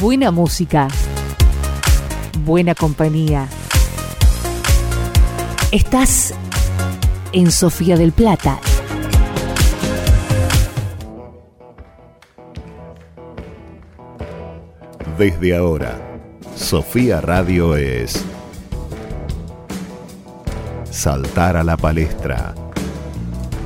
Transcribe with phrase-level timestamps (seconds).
[0.00, 0.88] Buena música.
[2.44, 3.48] Buena compañía.
[5.72, 6.34] Estás
[7.32, 8.60] en Sofía del Plata.
[15.16, 15.98] Desde ahora,
[16.54, 18.22] Sofía Radio es
[20.90, 22.54] Saltar a la palestra.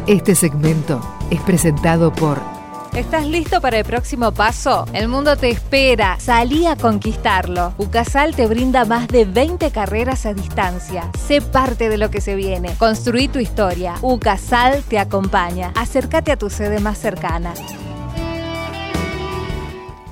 [0.06, 1.00] Este segmento
[1.30, 2.59] es presentado por
[3.00, 4.84] ¿Estás listo para el próximo paso?
[4.92, 6.20] El mundo te espera.
[6.20, 7.72] Salí a conquistarlo.
[7.78, 11.10] UCASAL te brinda más de 20 carreras a distancia.
[11.18, 12.74] Sé parte de lo que se viene.
[12.76, 13.94] Construí tu historia.
[14.02, 15.72] UCASAL te acompaña.
[15.76, 17.54] Acércate a tu sede más cercana.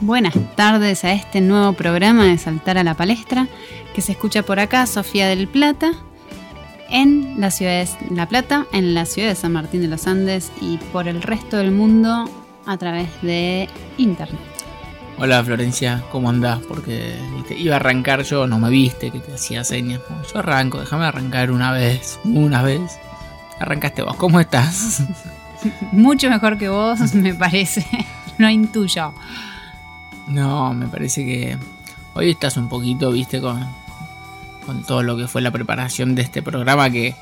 [0.01, 3.49] Buenas tardes a este nuevo programa de Saltar a la Palestra
[3.95, 5.93] que se escucha por acá, Sofía del Plata,
[6.89, 10.51] en la ciudad de La Plata, en la ciudad de San Martín de los Andes
[10.63, 12.25] y por el resto del mundo
[12.69, 14.39] a través de internet.
[15.17, 16.61] Hola Florencia, ¿cómo andás?
[16.69, 17.17] Porque
[17.57, 20.01] iba a arrancar yo, no me viste, que te hacía señas.
[20.31, 22.99] Yo arranco, déjame arrancar una vez, una vez.
[23.59, 25.03] Arrancaste vos, ¿cómo estás?
[25.93, 27.87] Mucho mejor que vos, me parece.
[28.37, 29.15] Lo intuyo.
[30.29, 31.57] No, me parece que
[32.13, 33.67] hoy estás un poquito, viste, con,
[34.67, 37.17] con todo lo que fue la preparación de este programa que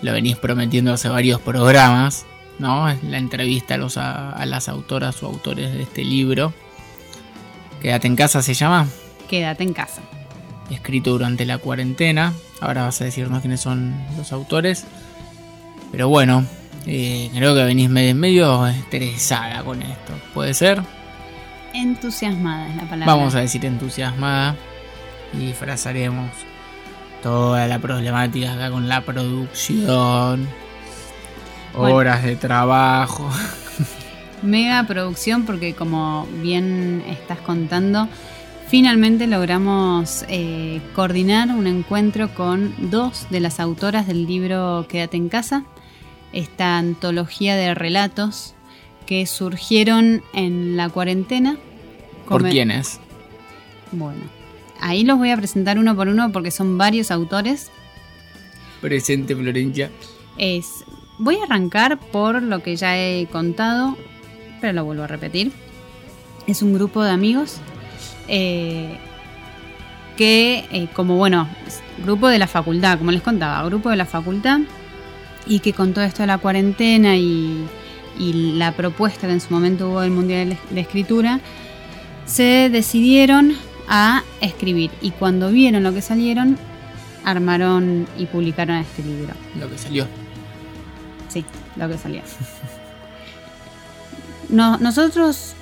[0.00, 2.24] lo venís prometiendo hace varios programas.
[2.58, 2.86] ¿No?
[3.02, 6.52] La entrevista a, los, a, las autoras o autores de este libro.
[7.80, 8.88] Quédate en casa se llama.
[9.28, 10.02] Quédate en casa.
[10.70, 12.32] Escrito durante la cuarentena.
[12.60, 14.84] Ahora vas a decirnos quiénes son los autores.
[15.92, 16.44] Pero bueno,
[16.86, 20.12] eh, creo que venís medio, medio estresada con esto.
[20.34, 20.82] ¿Puede ser?
[21.74, 23.14] Entusiasmada es la palabra.
[23.14, 24.56] Vamos a decir entusiasmada.
[25.34, 26.30] Y disfrazaremos
[27.22, 30.48] toda la problemática acá con la producción
[31.76, 33.28] horas de trabajo.
[34.42, 38.08] Mega producción porque como bien estás contando,
[38.68, 45.28] finalmente logramos eh, coordinar un encuentro con dos de las autoras del libro Quédate en
[45.28, 45.64] casa,
[46.32, 48.54] esta antología de relatos
[49.06, 51.56] que surgieron en la cuarentena.
[52.28, 53.00] ¿Por quiénes?
[53.92, 54.20] Bueno,
[54.80, 57.70] ahí los voy a presentar uno por uno porque son varios autores.
[58.80, 59.90] Presente, Florencia.
[60.36, 60.84] Es
[61.18, 63.96] Voy a arrancar por lo que ya he contado,
[64.60, 65.50] pero lo vuelvo a repetir.
[66.46, 67.56] Es un grupo de amigos
[68.28, 68.98] eh,
[70.16, 71.48] que, eh, como bueno,
[72.04, 74.60] grupo de la facultad, como les contaba, grupo de la facultad,
[75.46, 77.66] y que con todo esto de la cuarentena y,
[78.18, 81.40] y la propuesta que en su momento hubo del Mundial de Escritura,
[82.26, 83.56] se decidieron
[83.88, 84.90] a escribir.
[85.00, 86.58] Y cuando vieron lo que salieron,
[87.24, 89.32] armaron y publicaron este libro.
[89.58, 90.25] Lo que salió
[91.76, 92.22] lo que salía.
[94.48, 95.54] nosotros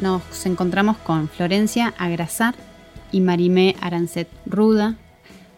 [0.00, 2.54] nos encontramos con Florencia Agrasar
[3.12, 4.96] y Marimé Arancet Ruda.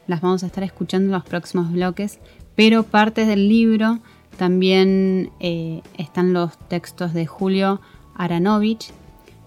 [0.06, 2.18] Las vamos a estar escuchando en los próximos bloques,
[2.56, 4.00] pero partes del libro
[4.36, 7.80] también eh, están los textos de Julio
[8.16, 8.92] Aranovich,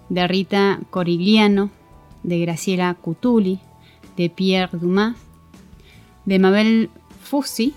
[0.10, 1.70] de Rita Corigliano,
[2.24, 3.60] de Graciela Cutuli,
[4.16, 5.16] de Pierre Dumas,
[6.26, 6.90] de Mabel
[7.22, 7.74] Fussi,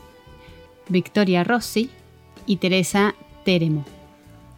[0.89, 1.91] Victoria Rossi,
[2.51, 3.85] y Teresa Teremo.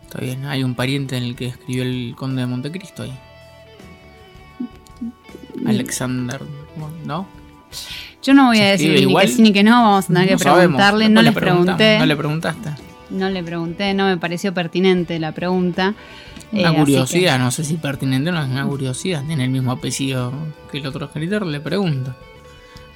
[0.03, 3.13] Está bien, hay un pariente en el que escribió el Conde de Montecristo ahí.
[5.67, 6.41] Alexander,
[7.05, 7.27] ¿no?
[8.23, 10.37] Yo no voy a decir ni que sí ni que no, vamos a tener que
[10.39, 11.99] preguntarle, no le pregunté.
[11.99, 12.71] ¿No le preguntaste?
[13.11, 15.95] No le pregunté, no me pareció pertinente la pregunta.
[16.51, 19.23] Una eh, curiosidad, no sé si pertinente o no, es una curiosidad.
[19.27, 20.33] Tiene el mismo apellido
[20.71, 22.15] que el otro escritor, le pregunto.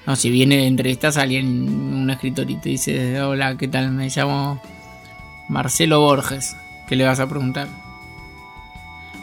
[0.06, 3.91] No, si viene, entrevistas a alguien, un escritor y te dice, hola, ¿qué tal?
[3.91, 4.62] Me llamo
[5.49, 6.57] Marcelo Borges,
[6.89, 7.69] ¿qué le vas a preguntar?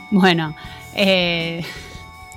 [0.10, 0.56] Bueno,
[0.96, 1.64] eh,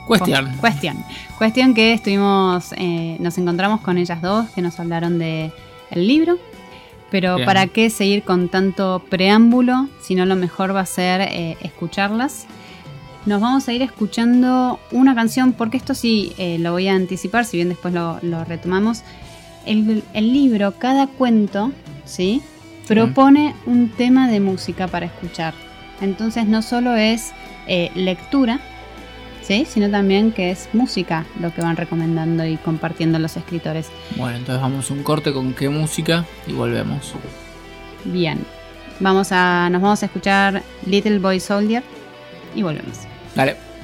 [0.06, 0.52] cuestión.
[0.60, 1.04] Cuestión.
[1.38, 5.52] Cuestión que estuvimos, eh, nos encontramos con ellas dos que nos hablaron de
[5.90, 6.38] el libro.
[7.10, 9.88] Pero ¿para qué seguir con tanto preámbulo?
[10.02, 12.46] Si no, lo mejor va a ser eh, escucharlas.
[13.26, 17.58] Nos vamos a ir escuchando una canción, porque esto sí lo voy a anticipar, si
[17.58, 19.02] bien después lo, retomamos.
[19.66, 21.72] El, el libro, cada cuento,
[22.04, 22.42] ¿sí?
[22.86, 25.54] Propone un tema de música para escuchar.
[26.00, 27.32] Entonces no solo es
[27.66, 28.60] eh, lectura,
[29.42, 29.66] ¿sí?
[29.68, 33.88] sino también que es música lo que van recomendando y compartiendo los escritores.
[34.16, 37.14] Bueno, entonces vamos un corte con qué música y volvemos.
[38.04, 38.38] Bien,
[39.00, 41.82] vamos a, nos vamos a escuchar Little Boy Soldier
[42.54, 43.00] y volvemos.
[43.34, 43.75] Dale.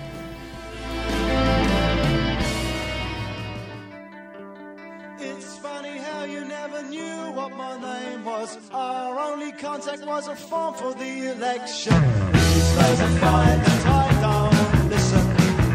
[8.55, 11.95] was our only contact was a form for the election.
[12.33, 15.25] These days are fine, and I don't listen.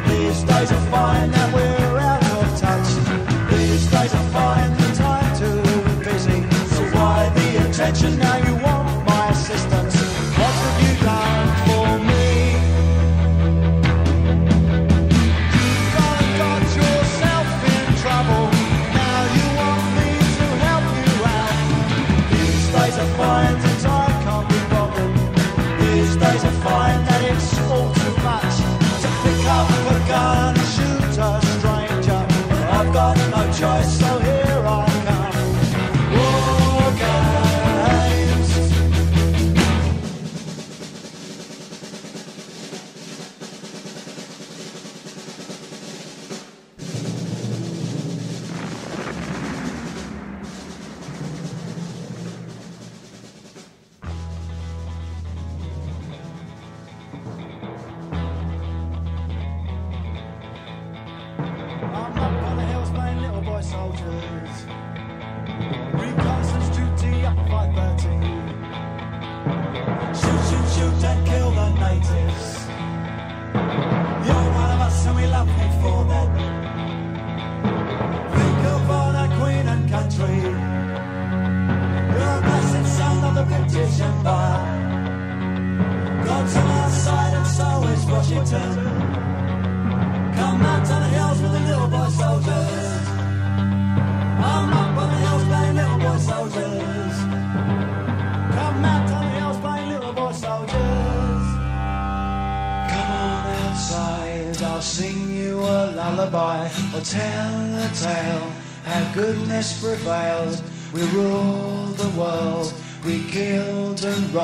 [0.09, 2.89] These days are fine, and we're out of touch.
[3.51, 6.39] These days are fine, I'm too busy.
[6.75, 8.47] So why the attention now?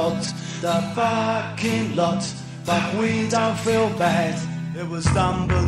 [0.04, 0.24] lot,
[0.62, 2.24] the fucking lot.
[2.66, 4.36] Back when I feel bad,
[4.78, 5.63] it was dumb.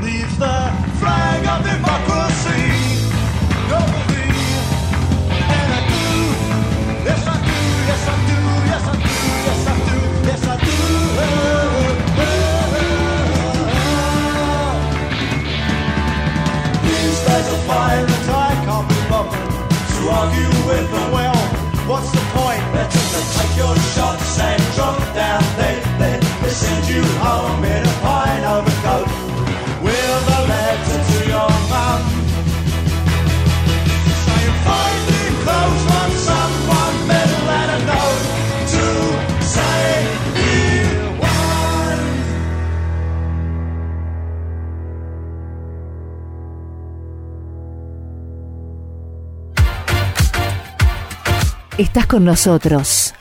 [52.23, 53.13] Nosotros.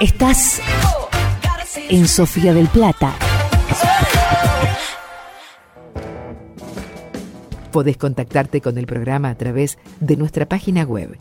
[0.00, 0.60] Estás
[1.88, 3.14] en Sofía del Plata.
[7.72, 11.18] Podés contactarte con el programa a través de nuestra página web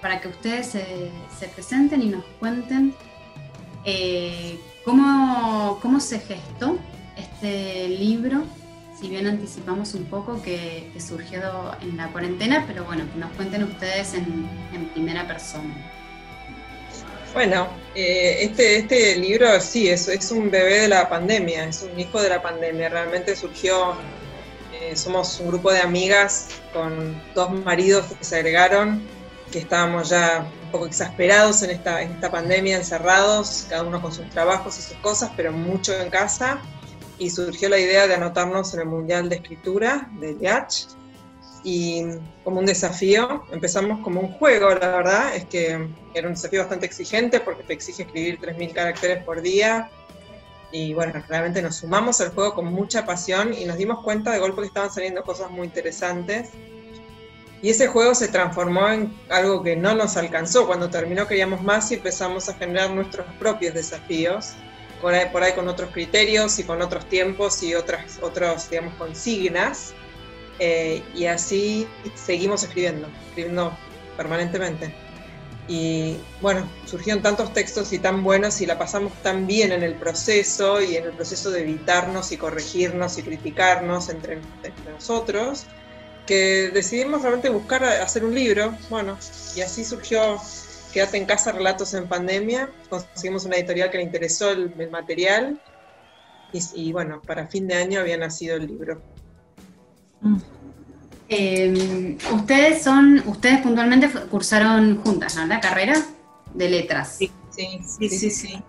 [0.00, 2.94] para que ustedes se, se presenten y nos cuenten
[3.84, 6.78] eh, cómo, cómo se gestó
[7.16, 8.42] este libro,
[8.98, 11.40] si bien anticipamos un poco que, surgió
[11.80, 14.48] en la cuarentena, pero bueno, que nos cuenten ustedes en,
[14.94, 15.74] primera persona.
[17.34, 21.98] Bueno, eh, este, este libro sí, es, es un bebé de la pandemia, es un
[21.98, 22.90] hijo de la pandemia.
[22.90, 23.94] Realmente surgió,
[24.74, 29.02] eh, somos un grupo de amigas con dos maridos que se agregaron,
[29.52, 34.12] que estábamos ya un poco exasperados en esta, en esta pandemia, encerrados, cada uno con
[34.12, 36.60] sus trabajos y sus cosas, pero mucho en casa.
[37.18, 40.86] Y surgió la idea de anotarnos en el Mundial de Escritura de Liach.
[41.62, 42.02] Y
[42.42, 46.86] como un desafío, empezamos como un juego, la verdad, es que era un desafío bastante
[46.86, 49.88] exigente porque te exige escribir 3.000 caracteres por día.
[50.72, 54.38] Y bueno, realmente nos sumamos al juego con mucha pasión y nos dimos cuenta de
[54.38, 56.48] golpe que estaban saliendo cosas muy interesantes.
[57.62, 60.66] Y ese juego se transformó en algo que no nos alcanzó.
[60.66, 64.54] Cuando terminó queríamos más y empezamos a generar nuestros propios desafíos,
[65.00, 68.94] por ahí, por ahí con otros criterios y con otros tiempos y otras, otros, digamos,
[68.94, 69.94] consignas.
[70.58, 73.72] Eh, y así seguimos escribiendo, escribiendo
[74.16, 74.92] permanentemente.
[75.68, 79.94] Y bueno, surgieron tantos textos y tan buenos y la pasamos tan bien en el
[79.94, 85.66] proceso y en el proceso de evitarnos y corregirnos y criticarnos entre, entre nosotros,
[86.26, 88.76] que decidimos realmente buscar hacer un libro.
[88.90, 89.18] Bueno,
[89.56, 90.40] y así surgió
[90.92, 92.68] Quédate en casa, relatos en pandemia.
[92.90, 95.60] Conseguimos una editorial que le interesó el, el material.
[96.52, 99.00] Y, y bueno, para fin de año había nacido el libro.
[101.30, 105.46] Eh, ustedes son, ustedes puntualmente cursaron juntas, ¿no?
[105.46, 105.94] La carrera
[106.52, 107.16] de letras.
[107.16, 108.62] Sí, sí, sí, sí.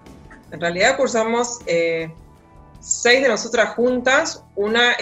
[0.49, 2.09] En realidad cursamos eh,
[2.79, 4.45] seis de nosotras juntas.
[4.55, 4.93] Una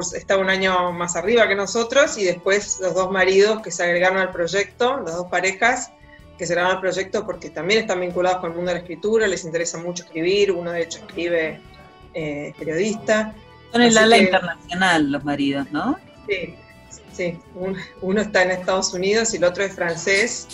[0.00, 3.82] es- está un año más arriba que nosotros, y después los dos maridos que se
[3.84, 5.90] agregaron al proyecto, las dos parejas
[6.38, 9.26] que se agregaron al proyecto porque también están vinculados con el mundo de la escritura,
[9.26, 11.60] les interesa mucho escribir, uno de hecho escribe
[12.14, 13.34] eh, periodista.
[13.72, 15.98] Son el ala internacional los maridos, ¿no?
[16.28, 16.54] Sí,
[17.12, 17.38] sí.
[18.00, 20.46] uno está en Estados Unidos y el otro es francés.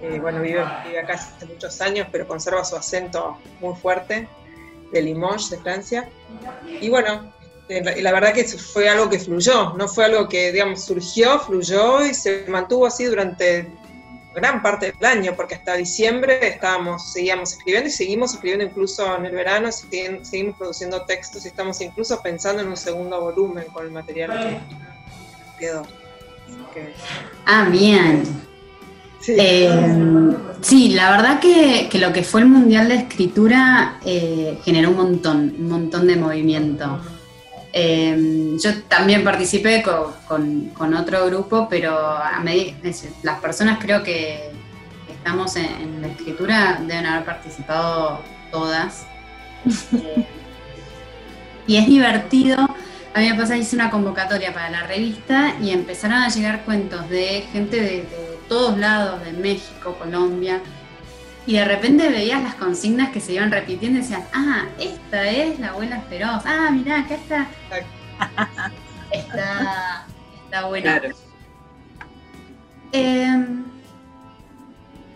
[0.00, 4.28] Eh, bueno, vive, vive, acá hace muchos años, pero conserva su acento muy fuerte
[4.92, 6.08] de Limoges, de Francia.
[6.80, 7.32] Y bueno,
[7.68, 12.04] eh, la verdad que fue algo que fluyó, no fue algo que, digamos, surgió, fluyó
[12.04, 13.68] y se mantuvo así durante
[14.34, 19.26] gran parte del año, porque hasta diciembre estábamos, seguíamos escribiendo y seguimos escribiendo incluso en
[19.26, 23.90] el verano, seguimos produciendo textos y estamos incluso pensando en un segundo volumen con el
[23.90, 24.62] material
[25.58, 25.82] que quedó.
[27.46, 28.22] Ah, bien.
[29.20, 29.34] Sí.
[29.36, 34.96] Eh, sí, la verdad que, lo que fue el Mundial de Escritura eh, generó un
[34.96, 37.00] montón, un montón de movimiento.
[37.72, 42.42] Eh, yo también participé con, otro grupo, pero a
[43.22, 44.50] las personas creo que
[45.08, 49.06] estamos en, la escritura deben haber participado todas.
[51.66, 52.56] y es divertido.
[53.14, 57.08] A mí me pasa, hice una convocatoria para la revista y empezaron a llegar cuentos
[57.10, 60.60] de gente de, de todos lados, de México, Colombia,
[61.48, 65.58] y de repente veías las consignas que se iban repitiendo y decían, ah, esta es
[65.58, 67.48] la abuela feroz, ah, mirá, acá está.
[69.10, 70.06] está,
[70.44, 71.00] está buena.
[72.92, 73.64] Em,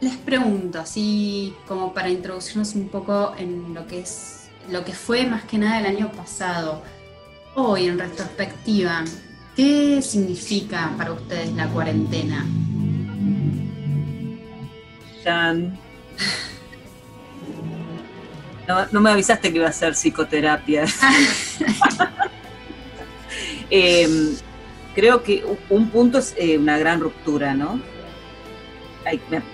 [0.01, 5.27] les pregunto, así como para introducirnos un poco en lo que es lo que fue
[5.27, 6.83] más que nada el año pasado,
[7.57, 9.05] hoy en retrospectiva,
[9.55, 12.47] ¿qué significa para ustedes la cuarentena?
[15.23, 15.92] Jan.
[18.93, 20.85] No, me avisaste que iba a ser psicoterapia.
[23.75, 24.37] Em,
[24.95, 27.81] creo que un punto es eh, una gran ruptura, ¿no?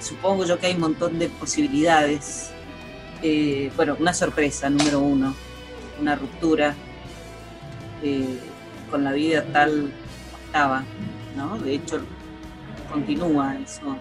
[0.00, 2.50] supongo yo que hay un montón de posibilidades.
[3.22, 5.36] Eh, bueno, una sorpresa, número uno,
[6.00, 6.74] una ruptura
[8.02, 8.38] eh,
[8.90, 9.92] con la vida tal
[10.46, 10.82] estaba,
[11.36, 11.56] ¿no?
[11.58, 12.00] De hecho,
[12.90, 13.96] continúa eso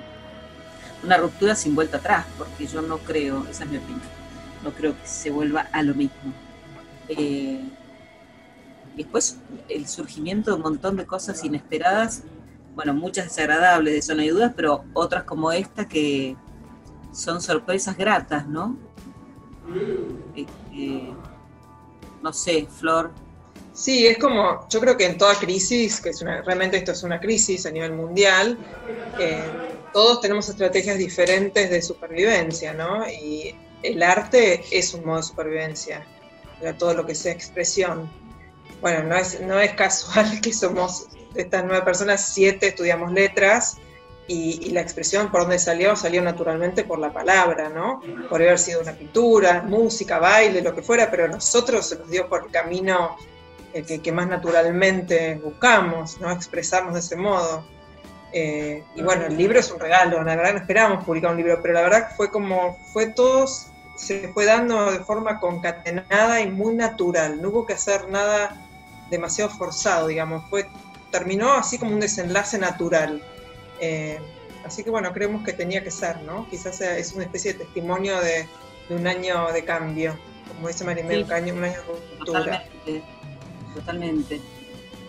[1.08, 4.02] una ruptura sin vuelta atrás, porque yo no creo, esa es mi opinión,
[4.64, 6.34] no creo que se vuelva a lo mismo.
[7.08, 7.64] Eh,
[8.96, 9.38] después
[9.70, 12.24] el surgimiento de un montón de cosas inesperadas,
[12.76, 16.36] bueno, muchas desagradables, de eso no hay dudas, pero otras como esta que
[17.14, 18.78] son sorpresas gratas, ¿no?
[20.36, 21.14] Eh, eh,
[22.22, 23.12] no sé, Flor.
[23.72, 27.04] Sí, es como, yo creo que en toda crisis, que es una, realmente esto es
[27.04, 28.58] una crisis a nivel mundial,
[29.98, 33.10] todos tenemos estrategias diferentes de supervivencia, ¿no?
[33.10, 36.06] Y el arte es un modo de supervivencia,
[36.60, 38.08] para todo lo que sea expresión.
[38.80, 43.78] Bueno, no es, no es casual que somos de estas nueve personas, siete estudiamos letras
[44.28, 48.00] y, la expresión por donde salió, salió naturalmente por la palabra, ¿no?
[48.30, 52.08] Por haber sido una pintura, música, baile, lo que fuera, pero a nosotros se nos
[52.12, 53.18] dio por el camino
[53.74, 56.30] que, que más naturalmente buscamos, ¿no?
[56.32, 57.77] Expresarnos de ese modo.
[58.34, 61.60] Eh, y bueno, el libro es un regalo, la verdad no esperábamos publicar un libro,
[61.62, 63.48] pero la verdad fue como, fue todo,
[63.96, 68.68] se fue dando de forma concatenada y muy natural, no hubo que hacer nada
[69.10, 70.68] demasiado forzado, digamos, fue,
[71.12, 73.22] terminó así como un desenlace natural.
[73.80, 74.20] Eh,
[74.66, 76.48] así que bueno, creemos que tenía que ser, ¿no?
[76.50, 78.46] Quizás es una especie de testimonio de,
[78.90, 80.18] un año de cambio,
[80.48, 82.40] como dice Marimel, año, un año de ruptura.
[82.40, 83.04] Totalmente,
[83.74, 84.42] totalmente.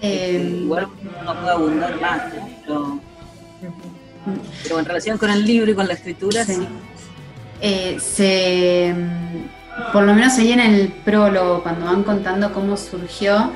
[0.01, 0.89] Eh, igual
[1.25, 2.23] no puede abundar más,
[2.69, 3.01] ¿no?
[4.63, 6.67] Pero en relación con el libro y con la escritura, sí.
[7.61, 8.95] Eh, se,
[9.93, 13.53] por lo menos ahí en el prólogo, cuando van contando cómo surgió,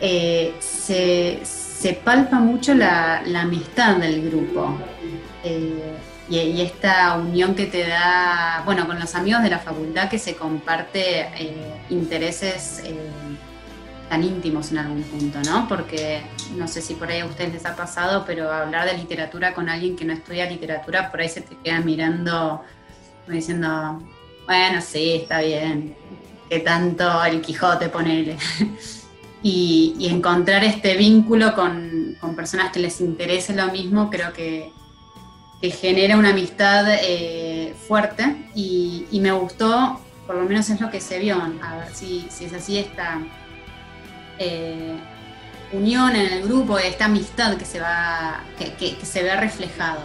[0.00, 1.42] eh, se,
[2.02, 4.78] palpa mucho la, amistad del grupo.
[6.30, 10.34] Y, esta unión que te da, bueno, con los amigos de la facultad que se
[10.34, 11.28] comparte
[11.90, 12.82] intereses
[14.08, 15.66] tan íntimos en algún punto, ¿no?
[15.68, 16.22] Porque
[16.56, 19.68] no sé si por ahí a ustedes les ha pasado, pero hablar de literatura con
[19.68, 22.62] alguien que no estudia literatura, por ahí se te queda mirando,
[23.26, 24.02] diciendo,
[24.46, 25.96] bueno, sí, está bien,
[26.48, 28.36] que tanto el Quijote ponele.
[29.42, 34.70] y, encontrar este vínculo con, personas que les interese lo mismo, creo que,
[35.80, 41.18] genera una amistad eh, fuerte y, me gustó, por lo menos es lo que se
[41.18, 43.22] vio, a ver si, si es así esta
[44.38, 44.96] eh,
[45.72, 50.00] unión en el grupo, esta amistad que se va, que, se ve reflejado.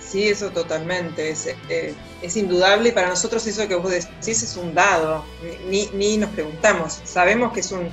[0.00, 4.56] Sí, eso totalmente, es, eh, es, indudable y para nosotros eso que vos decís es
[4.56, 5.24] un dado,
[5.68, 7.88] ni, ni nos preguntamos, sabemos que es un,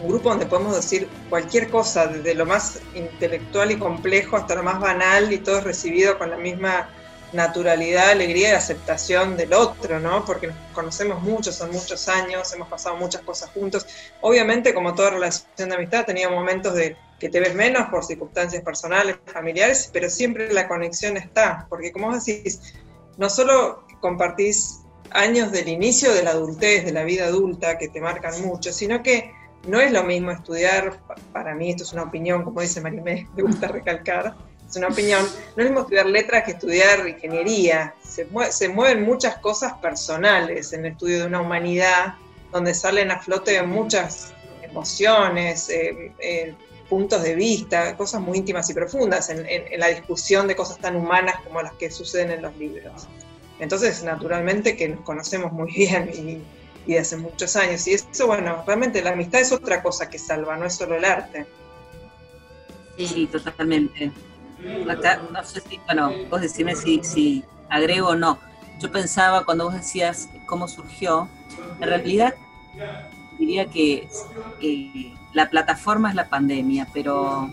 [0.00, 4.62] un grupo donde podemos decir cualquier cosa, desde lo más intelectual y complejo hasta lo
[4.62, 6.88] más banal, y todo es recibido con la misma
[7.32, 10.24] naturalidad, alegría y aceptación del otro, ¿no?
[10.24, 13.86] Porque nos conocemos mucho, son muchos años, hemos pasado muchas cosas juntos.
[14.20, 18.62] Obviamente, como toda relación de amistad, tenía momentos de que te ves menos por circunstancias
[18.62, 22.74] personales, familiares, pero siempre la conexión está, porque como decís,
[23.16, 24.80] no solo compartís
[25.10, 29.02] años del inicio de la adultez, de la vida adulta, que te marcan mucho, sino
[29.02, 29.32] que
[29.66, 31.00] no es lo mismo estudiar,
[31.32, 34.36] para mí esto es una opinión, como dice Marimé, me gusta recalcar,
[34.68, 39.38] es una opinión, no es lo mismo estudiar letras que estudiar ingeniería, se, mueven muchas
[39.38, 42.14] cosas personales en el estudio de una humanidad,
[42.52, 44.32] donde salen a flote muchas
[44.62, 46.54] emociones, eh, eh,
[46.88, 49.46] puntos de vista, cosas muy íntimas y profundas en,
[49.78, 53.08] la discusión de cosas tan humanas como las que suceden en los libros.
[53.60, 56.10] Entonces, naturalmente que nos conocemos muy bien
[56.86, 57.86] y, y hace muchos años.
[57.86, 61.04] Y eso, bueno, realmente la amistad es otra cosa que salva, no es solo el
[61.04, 61.46] arte.
[62.96, 64.10] Sí, totalmente.
[64.88, 68.38] Acá, no sé si, bueno, vos decime si, si agrego o no.
[68.80, 71.28] Yo pensaba cuando vos decías cómo surgió,
[71.80, 72.34] en realidad
[73.38, 74.08] diría que
[75.32, 77.50] la plataforma es la pandemia, pero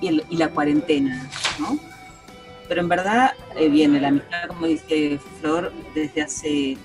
[0.00, 1.78] y, la cuarentena, ¿no?
[2.68, 6.78] Pero en verdad eh, viene la amistad, como dice Flor, desde hace,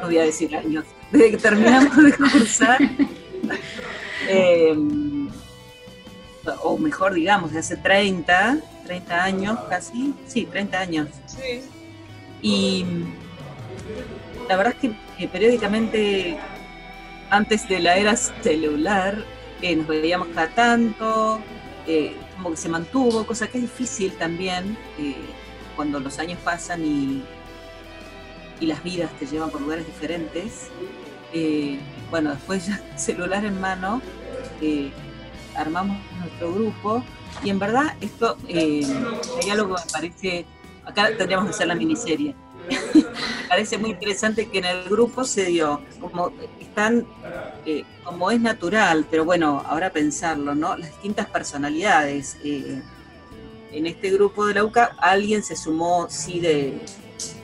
[0.00, 2.78] no voy a decir años, desde que terminamos de cursar,
[4.28, 5.19] em,
[6.62, 11.08] o mejor digamos, de hace 30, 30 años casi, sí, 30 años.
[11.26, 11.62] Sí.
[12.42, 12.84] Y
[14.48, 16.38] la verdad es que periódicamente
[17.30, 19.24] antes de la era celular,
[19.62, 21.40] eh, nos veíamos cada tanto,
[21.86, 25.14] eh, como que se mantuvo, cosa que es difícil también eh,
[25.76, 27.22] cuando los años pasan y,
[28.58, 30.68] y las vidas te llevan por lugares diferentes.
[32.10, 34.02] bueno, después ya celular en mano,
[35.56, 37.04] armamos nuestro grupo
[37.42, 40.46] y en verdad esto, hay algo que me parece,
[40.84, 42.34] acá tendríamos que hacer la miniserie
[42.68, 43.04] me
[43.48, 47.06] parece muy interesante que en el grupo se dio, como están,
[47.66, 50.76] eh, como es natural, pero bueno, ahora pensarlo, ¿no?
[50.76, 52.36] Las distintas personalidades.
[52.44, 52.82] Eh,
[53.72, 56.80] en este grupo de la UCA alguien se sumó, sí, de,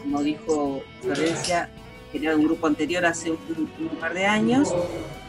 [0.03, 1.71] como dijo Florencia,
[2.11, 4.75] que era un grupo anterior hace un par de años,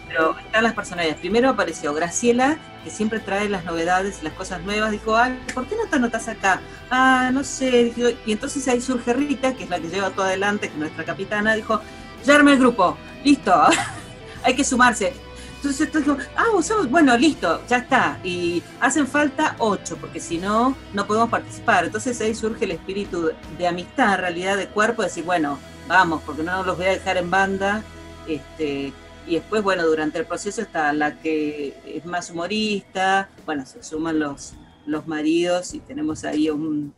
[0.07, 1.19] pero están las personalidades.
[1.19, 4.91] Primero apareció Graciela, que siempre trae las novedades, las cosas nuevas.
[4.91, 6.61] Dijo, ay, ¿por qué no te anotas acá?
[6.89, 7.93] Ah, no sé.
[8.25, 11.03] y entonces ahí surge Rita, que es la que lleva todo adelante, que es nuestra
[11.03, 11.55] capitana.
[11.55, 11.81] Dijo,
[12.23, 13.53] ya armé el grupo, listo,
[14.43, 15.13] hay que sumarse.
[15.57, 16.45] Entonces dijo, ah,
[16.89, 18.19] bueno, listo, ya está.
[18.23, 21.85] Y hacen falta ocho, porque si no, no podemos participar.
[21.85, 26.21] Entonces ahí surge el espíritu de amistad, en realidad, de cuerpo, de decir, bueno, vamos,
[26.25, 27.83] porque no los voy a dejar en banda.
[28.27, 28.93] Este,
[29.27, 34.19] y después, bueno, durante el proceso está la que es más humorista, bueno, se suman
[34.19, 34.53] los,
[34.85, 36.93] los maridos y tenemos ahí un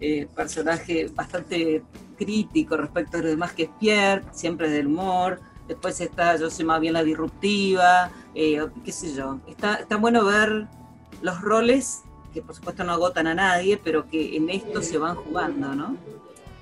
[0.00, 1.82] eh, personaje bastante
[2.16, 5.40] crítico respecto a los demás que es Pierre, siempre del humor.
[5.66, 9.38] Después está, yo soy más bien la disruptiva, eh, qué sé yo.
[9.46, 10.66] Está, está bueno ver
[11.20, 12.02] los roles
[12.32, 15.96] que por supuesto no agotan a nadie, pero que en esto se van jugando, ¿no?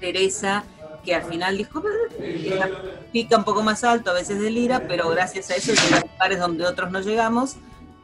[0.01, 0.65] Teresa
[1.07, 1.83] que al final dijo,
[3.13, 6.01] pica un poco más alto, a veces de lira, pero gracias a eso llega a
[6.01, 7.57] lugares donde otros no llegamos,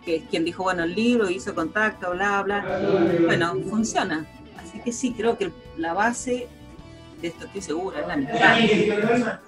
[0.05, 2.65] que es quien dijo, bueno, el libro hizo contacto, bla, bla.
[3.27, 4.25] Bueno, funciona.
[4.57, 6.49] Así que sí, creo que la base
[7.21, 8.57] de esto estoy segura, es la mitad.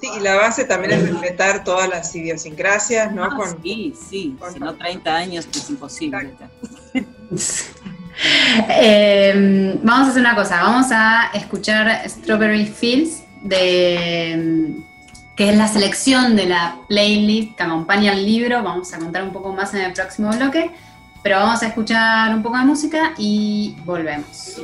[0.00, 3.24] Sí, y la base también es respetar todas las idiosincrasias, ¿no?
[3.24, 6.36] Ah, sí, sí, si no 30 años es imposible.
[8.80, 14.74] Eh, vamos a hacer una cosa, vamos a escuchar Strawberry Fields de
[15.36, 18.62] que es la selección de la playlist que acompaña al libro.
[18.62, 20.70] Vamos a contar un poco más en el próximo bloque,
[21.22, 24.60] pero vamos a escuchar un poco de música y volvemos.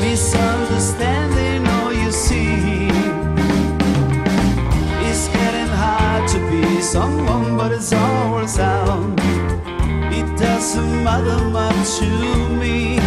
[0.00, 2.92] Misunderstanding all you see.
[5.32, 7.72] Getting hard to be someone, but
[8.58, 9.18] out.
[10.12, 13.00] It doesn't matter much to me.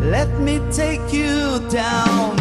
[0.00, 2.33] Let me take you down.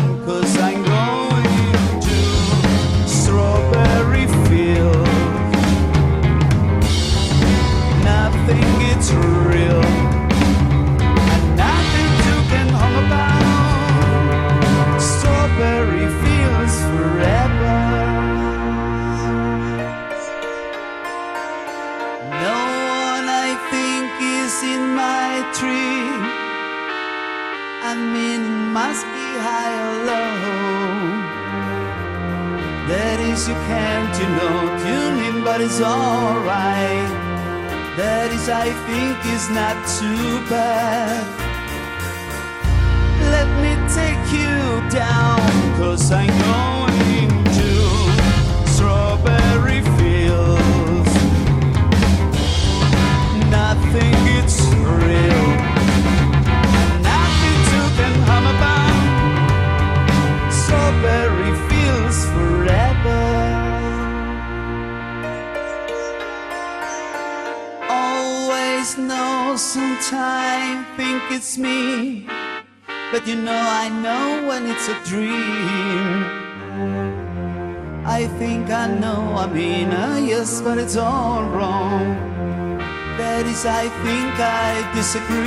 [85.13, 85.42] sick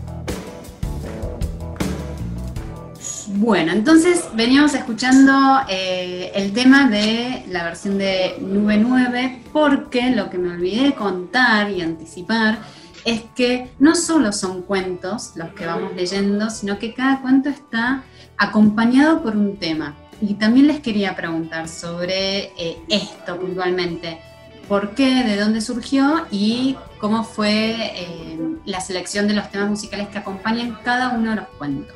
[3.35, 10.31] Bueno, entonces veníamos escuchando eh, el tema de la versión de Nube 9 porque lo
[10.31, 12.57] que me olvidé de contar y anticipar
[13.05, 18.03] es que no solo son cuentos los que vamos leyendo, sino que cada cuento está
[18.37, 19.95] acompañado por un tema.
[20.19, 24.19] Y también les quería preguntar sobre eh, esto puntualmente.
[24.67, 25.23] ¿Por qué?
[25.23, 26.25] ¿De dónde surgió?
[26.31, 31.35] Y cómo fue eh, la selección de los temas musicales que acompañan cada uno de
[31.37, 31.95] los cuentos.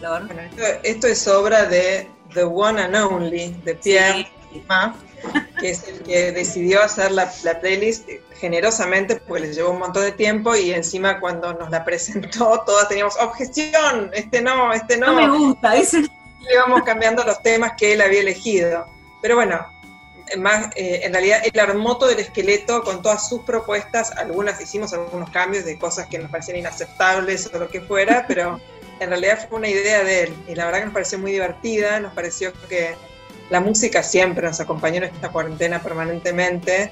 [0.00, 4.96] Bueno, esto, esto es obra de The One and Only, de Pierre Dumas,
[5.60, 10.02] que es el que decidió hacer la, la playlist generosamente, porque les llevó un montón
[10.02, 15.06] de tiempo y encima cuando nos la presentó todas teníamos objeción, este no, este no.
[15.06, 16.04] No me gusta, ese
[16.52, 18.86] Íbamos cambiando los temas que él había elegido.
[19.22, 19.66] Pero bueno,
[20.38, 24.92] más, eh, en realidad él armó todo el esqueleto con todas sus propuestas, algunas hicimos
[24.92, 28.60] algunos cambios de cosas que nos parecían inaceptables o lo que fuera, pero
[29.00, 32.00] en realidad fue una idea de él y la verdad que nos pareció muy divertida,
[32.00, 32.94] nos pareció que
[33.54, 36.90] la música siempre nos acompañó en esta cuarentena permanentemente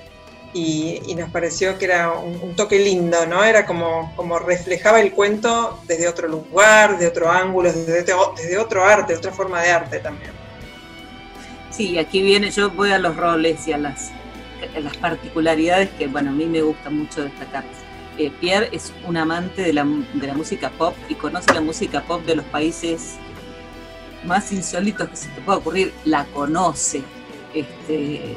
[0.55, 3.42] y, nos pareció que era un, toque lindo, ¿no?
[3.42, 9.16] Era como, como reflejaba el cuento desde otro lugar, de otro ángulo, desde, otro arte,
[9.16, 10.31] otra forma de arte también.
[11.72, 14.12] Sí, aquí viene, yo voy a los roles y a las,
[14.81, 17.64] las particularidades que, bueno, a mí me gusta mucho destacar.
[18.18, 22.03] Eh, Pierre es un amante de la, de la música pop y conoce la música
[22.03, 23.16] pop de los países
[24.24, 27.02] más insólitos que se te pueda ocurrir, la conoce.
[27.54, 28.37] Este,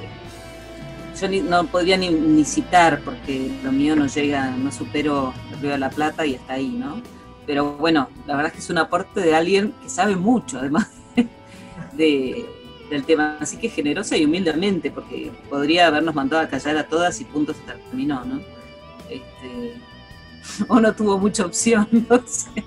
[1.19, 5.59] yo ni, no podría ni, ni, citar porque lo mío no llega, no supero el
[5.61, 7.01] Río de la Plata y está ahí, ¿no?
[7.45, 10.89] Pero bueno, la verdad es que es un aporte de alguien que sabe mucho, además
[11.93, 12.45] de,
[12.89, 13.37] del tema.
[13.39, 17.53] Así que generosa y humildemente, porque podría habernos mandado a callar a todas y punto
[17.53, 18.41] se terminó, ¿no?
[19.09, 19.79] Este,
[20.67, 22.65] o no tuvo mucha opción, no sé.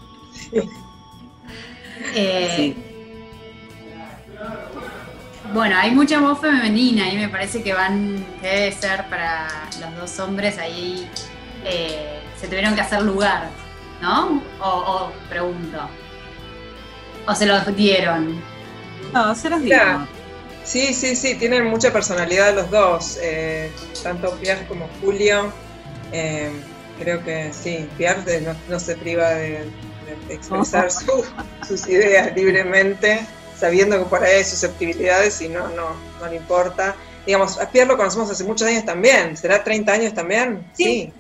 [2.15, 2.88] Eh, sí.
[5.53, 9.49] Bueno, hay mucha voz femenina y me parece que van, que debe ser para
[9.81, 11.09] los dos hombres ahí,
[11.65, 13.49] eh, se tuvieron que hacer lugar,
[14.03, 14.43] ¿no?
[14.61, 15.79] O, o, pregunto.
[17.27, 18.43] ¿O se los dieron?
[19.15, 20.07] No, se los dieron.
[20.65, 25.51] Sí, sí, sí, tienen mucha personalidad los dos, eh, tanto Pierre como Julio.
[26.13, 26.51] Eh,
[26.99, 29.65] creo que sí, Pierre no, no se priva de,
[30.29, 31.25] de expresar su,
[31.67, 33.27] sus ideas libremente
[33.59, 35.89] sabiendo que por ahí hay susceptibilidades y no, no,
[36.21, 36.95] no le importa.
[37.27, 40.67] Digamos, a Pierre lo conocemos hace muchos años también, ¿será 30 años también?
[40.75, 41.13] Sí,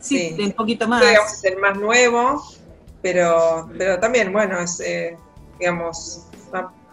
[0.00, 0.42] sí, sí.
[0.42, 1.00] un poquito más.
[1.02, 2.42] Digamos, es el más nuevo,
[3.02, 5.16] pero, pero también, bueno, es, eh,
[5.58, 6.26] digamos,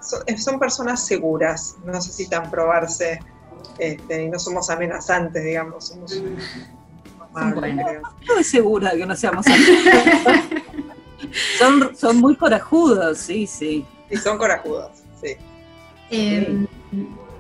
[0.02, 3.20] son, son, personas seguras, no necesitan probarse
[3.78, 6.22] este, y no somos amenazantes, digamos, somos...
[7.34, 8.02] Amables, bueno, creo.
[8.28, 10.64] No es segura que no seamos amenazantes.
[11.60, 13.86] son, son muy corajudos, sí, sí.
[14.10, 14.92] Y son corajudos,
[15.22, 15.36] sí.
[16.10, 16.66] Eh,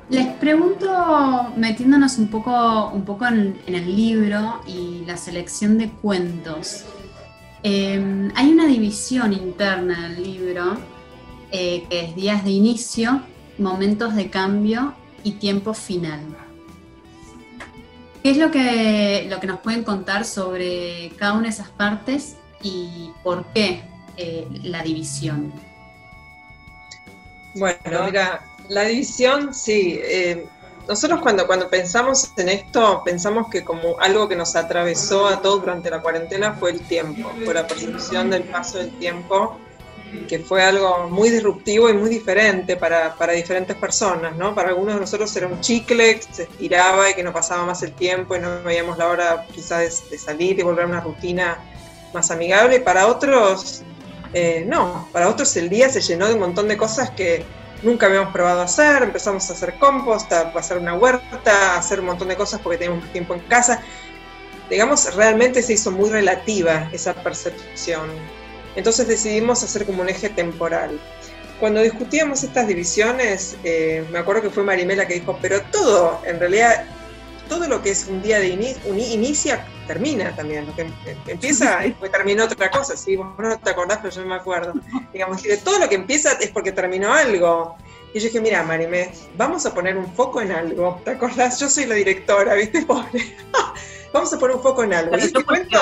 [0.10, 5.90] les pregunto, metiéndonos un poco, un poco en, en, el libro y la selección de
[5.90, 6.86] cuentos.
[7.64, 10.78] Eh, hay una división interna del libro
[11.52, 13.22] eh, que es días de inicio,
[13.58, 16.20] momentos de cambio y tiempo final.
[18.22, 22.36] ¿Qué es lo que, lo que nos pueden contar sobre cada una de esas partes
[22.62, 23.84] y por qué
[24.18, 25.54] eh, la división?
[27.58, 30.00] Bueno, mira, la división, sí.
[30.04, 30.46] Eh,
[30.88, 35.62] nosotros cuando, cuando pensamos en esto, pensamos que como algo que nos atravesó a todos
[35.62, 39.58] durante la cuarentena fue el tiempo, fue la percepción del paso del tiempo,
[40.30, 44.56] que fue algo muy disruptivo y muy diferente para, para diferentes personas, ¿no?
[44.56, 47.84] Para algunos de nosotros era un chicle que se estiraba y que no pasaba más
[47.84, 51.02] el tiempo y no veíamos la hora quizás de, de salir y volver a una
[51.02, 51.58] rutina
[52.14, 53.84] más amigable, y para otros
[54.34, 57.46] eh, no, para otros el día se llenó de un montón de cosas que
[57.84, 62.08] nunca habíamos probado hacer, empezamos a hacer compost, a hacer una huerta, a hacer un
[62.08, 63.82] montón de cosas porque teníamos tiempo en casa.
[64.70, 68.10] Digamos, realmente se hizo muy relativa esa percepción.
[68.76, 71.00] Entonces decidimos hacer como un eje temporal.
[71.60, 76.40] Cuando discutíamos estas divisiones, eh, me acuerdo que fue Marimela que dijo, pero todo, en
[76.40, 76.86] realidad,
[77.50, 80.92] todo lo que es un día de inicio, inicia termina también, lo que
[81.26, 84.74] empieza y después termina otra cosa, sí, vos no te acordás, pero yo me acuerdo.
[85.14, 87.76] Digamos, de todo lo que empieza es porque terminó algo.
[88.14, 91.60] Y yo dije, mira, Marimé, vamos a poner un foco en algo, ¿te acordás?
[91.60, 92.82] Yo soy la directora, ¿viste?
[92.86, 93.36] Pobre.
[94.14, 95.18] vamos a poner un foco en algo.
[95.18, 95.80] ¿Y este cuento?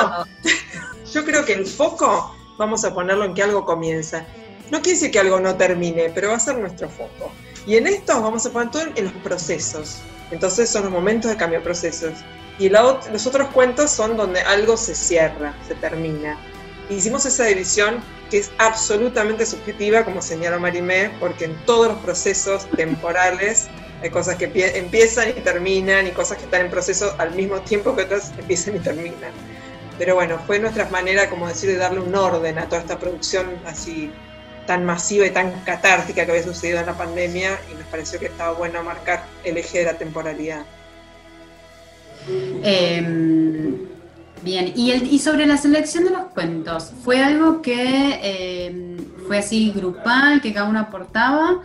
[1.14, 4.26] yo creo que el foco vamos a ponerlo en que algo comienza.
[4.72, 7.32] No quiere decir que algo no termine, pero va a ser nuestro foco.
[7.68, 10.02] Y en esto vamos a poner todo en los procesos.
[10.32, 12.14] Entonces son los momentos de cambio, procesos.
[12.58, 16.38] Y los otros cuentos son donde algo se cierra, se termina.
[16.90, 22.66] Hicimos esa división que es absolutamente subjetiva, como señaló Marimé, porque en todos los procesos
[22.76, 23.68] temporales
[24.02, 27.96] hay cosas que empiezan y terminan y cosas que están en proceso al mismo tiempo
[27.96, 29.32] que otras empiezan y terminan.
[29.98, 33.48] Pero bueno, fue nuestra manera, como decir, de darle un orden a toda esta producción
[33.66, 34.12] así
[34.66, 38.28] tan masiva y tan catártica que había sucedido en la pandemia y nos pareció que
[38.28, 40.66] estaba bueno marcar el eje de la temporalidad.
[42.28, 43.02] Eh,
[44.42, 48.98] bien, y, el, y, sobre la selección de los cuentos, ¿fue algo que eh,
[49.28, 51.62] fue así grupal, que cada uno aportaba?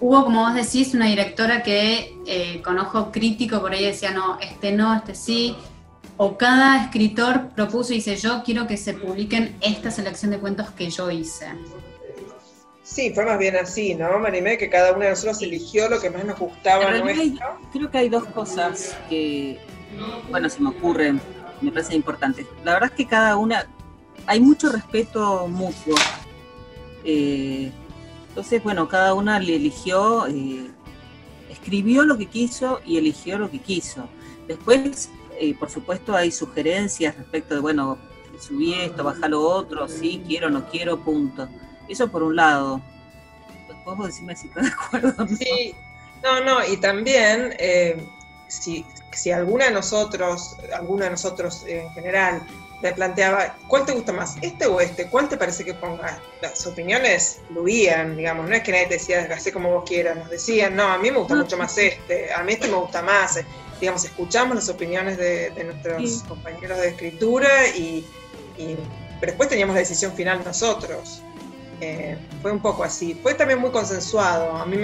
[0.00, 4.38] Hubo, como vos decís, una directora que eh, con ojo crítico por ahí decía, no,
[4.40, 5.56] este no, este sí,
[6.16, 10.70] o cada escritor propuso y dice, yo quiero que se publiquen esta selección de cuentos
[10.70, 11.46] que yo hice.
[12.92, 14.58] Sí, fue más bien así, ¿no, Marimé?
[14.58, 16.90] Que cada uno de nosotros eligió lo que más nos gustaba.
[16.90, 17.38] Hay,
[17.72, 19.58] creo que hay dos cosas que,
[20.30, 21.18] bueno, se me ocurren,
[21.62, 22.46] me parecen importantes.
[22.64, 23.66] La verdad es que cada una,
[24.26, 25.94] hay mucho respeto mutuo.
[27.02, 27.72] Eh,
[28.28, 30.70] entonces, bueno, cada una le eligió eh,
[31.48, 34.06] escribió lo que quiso y eligió lo que quiso.
[34.46, 35.08] Después,
[35.40, 37.96] eh, por supuesto, hay sugerencias respecto de, bueno,
[38.38, 41.48] subí esto, baja lo otro, sí, quiero, no quiero, punto.
[41.92, 42.80] Eso por un lado.
[43.68, 45.14] Después vos decime si estás de acuerdo.
[45.24, 45.36] ¿no?
[45.36, 45.74] Sí,
[46.22, 48.02] no, no, y también eh,
[48.48, 52.42] si, si alguna de nosotros, alguno de nosotros en general,
[52.82, 55.06] le planteaba, ¿cuál te gusta más, este o este?
[55.08, 56.20] ¿Cuál te parece que ponga?
[56.40, 60.28] Las opiniones fluían, digamos, no es que nadie te decía, hacé como vos quieras, nos
[60.30, 63.36] decían, no, a mí me gusta mucho más este, a mí este me gusta más,
[63.36, 63.46] eh,
[63.80, 66.22] digamos, escuchamos las opiniones de, de nuestros Sí.
[66.26, 68.04] compañeros de escritura y,
[68.58, 68.76] y-
[69.20, 71.22] pero después teníamos la decisión final nosotros.
[72.40, 73.18] Fue un poco así.
[73.22, 74.56] Fue también muy consensuado.
[74.56, 74.76] A mí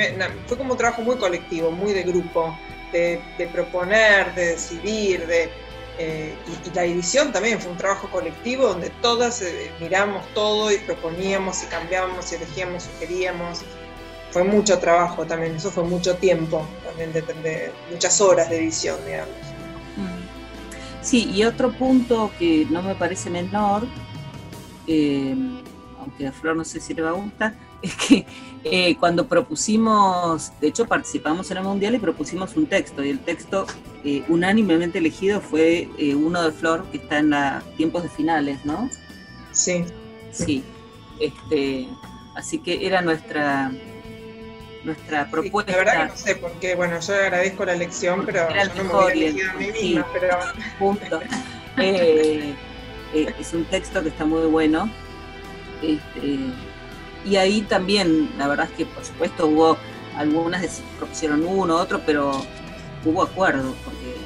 [0.47, 2.57] fue como un trabajo muy colectivo, muy de grupo,
[2.93, 3.21] de,
[3.53, 5.51] proponer, de decidir, de,
[5.99, 10.79] eh, y, la edición también fue un trabajo colectivo donde todas eh, miramos todo y
[10.79, 13.63] proponíamos y cambiábamos y elegíamos, sugeríamos.
[14.31, 19.35] Fue mucho trabajo también, eso fue mucho tiempo, también de, muchas horas de edición, digamos.
[21.01, 23.87] Sí, y otro punto que no me parece menor,
[24.87, 25.35] eh,
[26.09, 28.27] aunque a Flor no sé si le va a gustar, es que
[28.65, 33.19] eh, cuando propusimos, de hecho participamos en el Mundial y propusimos un texto, y el
[33.21, 33.67] texto
[34.05, 38.65] eh, unánimemente elegido fue eh, uno de Flor que está en la tiempos de finales,
[38.65, 38.89] ¿no?
[39.53, 39.85] Sí.
[40.33, 40.63] Sí.
[41.21, 41.89] Este,
[42.37, 43.71] así que era nuestra
[44.85, 45.73] nuestra Sí, propuesta.
[45.73, 48.75] la verdad que no sé, porque bueno, yo agradezco la elección, pero Era el yo
[48.77, 49.87] no me mejor hubiera y el- elegido a mí sí.
[49.89, 50.39] misma, pero
[50.79, 51.21] punto.
[51.81, 52.55] Eh,
[53.15, 54.91] eh, es un texto que está muy bueno.
[55.83, 56.39] Este,
[57.25, 59.77] y ahí también, la verdad es que por supuesto hubo
[60.17, 62.33] algunas que propusieron uno, otro, pero
[63.05, 64.17] hubo acuerdo, porque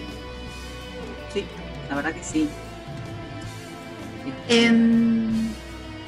[1.33, 1.45] sí,
[1.89, 2.49] la verdad que sí.
[4.49, 5.49] Em,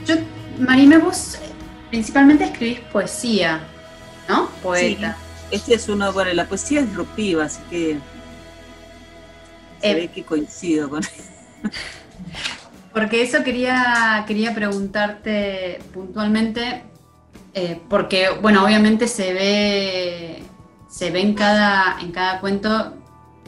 [0.06, 0.16] yo,
[0.58, 1.38] Marime, vos eh,
[1.90, 3.60] principalmente escribís poesía,
[4.28, 4.48] ¿no?
[4.62, 5.16] Poeta.
[5.50, 7.98] Este es uno, bueno, la poesía es disruptiva, así que
[9.80, 11.02] se Eh, ve que coincido con
[12.94, 16.84] Porque eso quería, quería preguntarte puntualmente,
[17.52, 20.44] eh, porque, bueno, obviamente se ve,
[20.88, 22.94] se ve en cada, en cada cuento,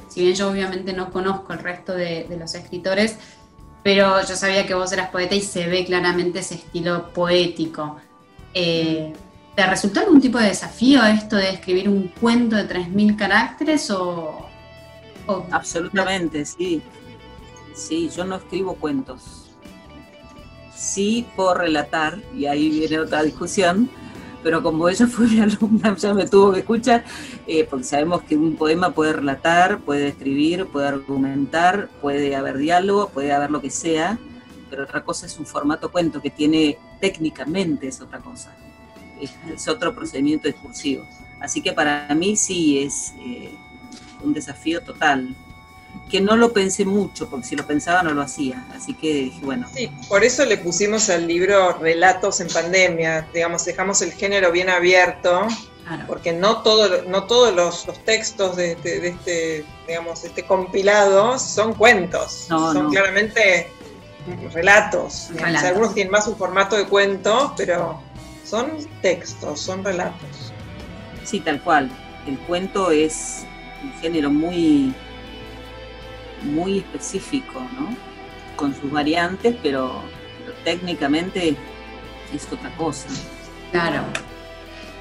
[0.09, 3.19] si bien yo obviamente no conozco el resto de, los escritores,
[3.85, 7.99] pero yo sabía que vos eras poeta y se ve claramente ese estilo poético.
[8.53, 9.13] Eh,
[9.55, 14.45] ¿Te resultó algún tipo de desafío esto de escribir un cuento de 3.000 caracteres o-
[15.53, 16.83] Absolutamente, sí.
[17.77, 19.51] Sí, yo no escribo cuentos.
[20.75, 23.91] Sí puedo relatar, y ahí viene otra discusión,
[24.43, 27.05] pero como ella fue mi alumna, ya me tuvo que escuchar,
[27.47, 33.11] eh, porque sabemos que un poema puede relatar, puede escribir, puede argumentar, puede haber diálogo,
[33.11, 34.19] puede haber lo que sea,
[34.71, 38.57] pero otra cosa es un formato cuento que tiene técnicamente es otra cosa,
[39.21, 41.05] es, otro procedimiento discursivo.
[41.41, 43.55] Así que para mí sí es eh,
[44.25, 45.37] un desafío total,
[46.11, 49.41] que no lo pensé mucho, porque si lo pensaba no lo hacía, así que dije,
[49.43, 54.51] bueno, sí, por eso le pusimos al libro Relatos en Pandemia, digamos, dejamos el género
[54.53, 55.47] bien abierto,
[55.87, 56.05] Claro.
[56.09, 61.39] porque no, todo, no todos los, los textos de, este- de este, digamos, este compilado
[61.39, 62.91] son cuentos, No, son no.
[62.91, 63.71] claramente.
[64.53, 65.29] Relatos.
[65.41, 68.01] Algunos tienen más un formato de cuento, pero
[68.45, 70.53] son textos, son relatos.
[71.25, 71.91] sí, tal cual,
[72.27, 73.45] el cuento es
[73.85, 74.93] un género muy,
[76.47, 77.89] muy específico, ¿no?
[78.57, 80.03] Con sus variantes, pero,
[80.65, 81.57] técnicamente
[82.35, 83.09] es otra cosa.
[83.71, 84.03] Claro.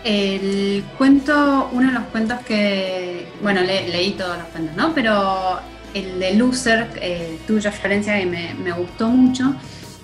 [0.03, 4.93] El cuento, uno de los cuentos que, bueno, le- leí todos los cuentos, ¿no?
[4.93, 5.59] Pero
[5.95, 9.55] el de Loser, eh, tuyo, Florencia, que me, gustó mucho.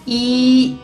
[0.06, 0.80] Y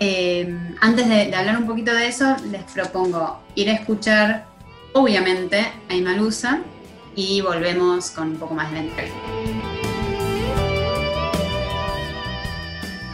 [0.00, 4.46] eh, antes de, hablar un poquito de eso, les propongo ir a escuchar,
[4.94, 6.60] obviamente, a Imalusa
[7.14, 9.57] y volvemos con un poco más de la.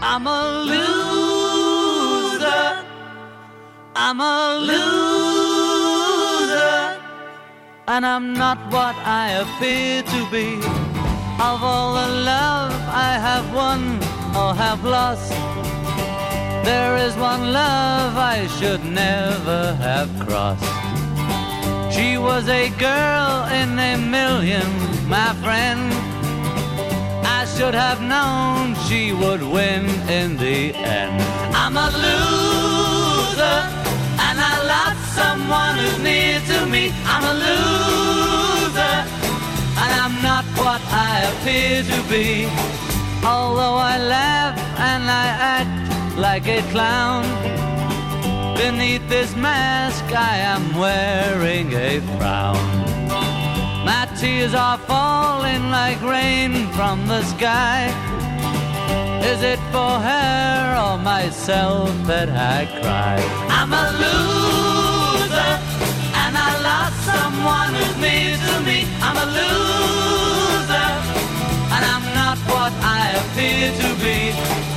[0.06, 2.44] I'm a loser.
[3.96, 5.00] I'm a loser.
[7.88, 10.58] And I'm not what I appear to be.
[11.40, 13.96] Of all the love I have won
[14.36, 15.30] or have lost,
[16.66, 20.64] there is one love I should never have crossed.
[21.96, 24.68] She was a girl in a million,
[25.08, 26.13] my friend.
[27.56, 31.22] Should have known she would win in the end.
[31.54, 33.58] I'm a loser,
[34.26, 36.92] and I lost someone who's near to me.
[37.06, 38.94] I'm a loser,
[39.82, 42.46] and I'm not what I appear to be.
[43.24, 45.26] Although I laugh and I
[45.56, 47.24] act like a clown,
[48.56, 52.83] beneath this mask I am wearing a frown.
[54.16, 57.88] Tears are falling like rain from the sky.
[59.24, 63.18] Is it for her or myself that I cry?
[63.58, 65.52] I'm a loser,
[66.22, 68.78] and I lost someone who's near to me.
[69.06, 70.90] I'm a loser,
[71.74, 74.73] and I'm not what I appear to be.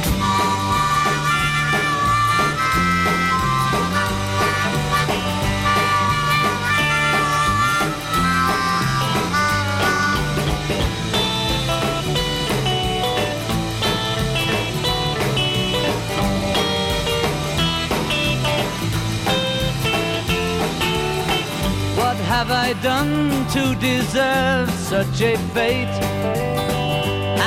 [22.38, 25.98] Have I done to deserve such a fate?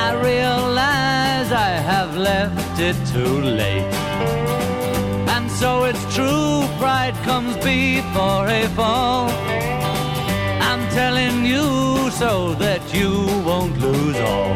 [0.07, 3.95] I realize I have left it too late.
[5.35, 9.31] And so it's true, pride comes before a fall.
[10.69, 13.13] I'm telling you so that you
[13.49, 14.50] won't lose all.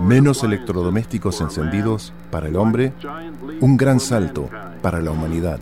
[0.00, 2.92] Menos electrodomésticos encendidos para el hombre,
[3.60, 4.50] un gran salto
[4.82, 5.60] para la humanidad.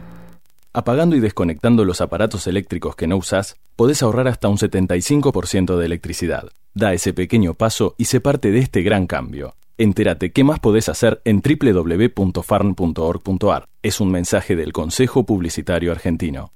[0.77, 5.87] Apagando y desconectando los aparatos eléctricos que no usás, podés ahorrar hasta un 75% de
[5.87, 6.51] electricidad.
[6.75, 9.57] Da ese pequeño paso y sé parte de este gran cambio.
[9.79, 13.69] Entérate qué más podés hacer en www.farn.org.ar.
[13.83, 16.53] Es un mensaje del Consejo Publicitario Argentino.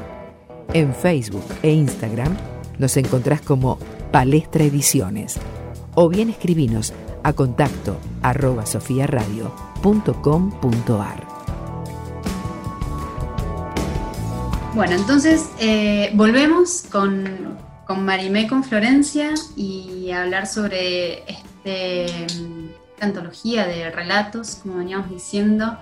[0.73, 2.35] En Facebook e Instagram
[2.79, 3.77] nos encontrás como
[4.11, 5.39] Palestra Ediciones
[5.95, 6.93] o bien escribinos
[7.23, 11.27] a contacto arroba sofiaradio.com.ar.
[14.75, 23.65] Bueno, entonces eh, volvemos con, con Marimé con Florencia y hablar sobre este, esta antología
[23.65, 25.77] de relatos, como veníamos diciendo,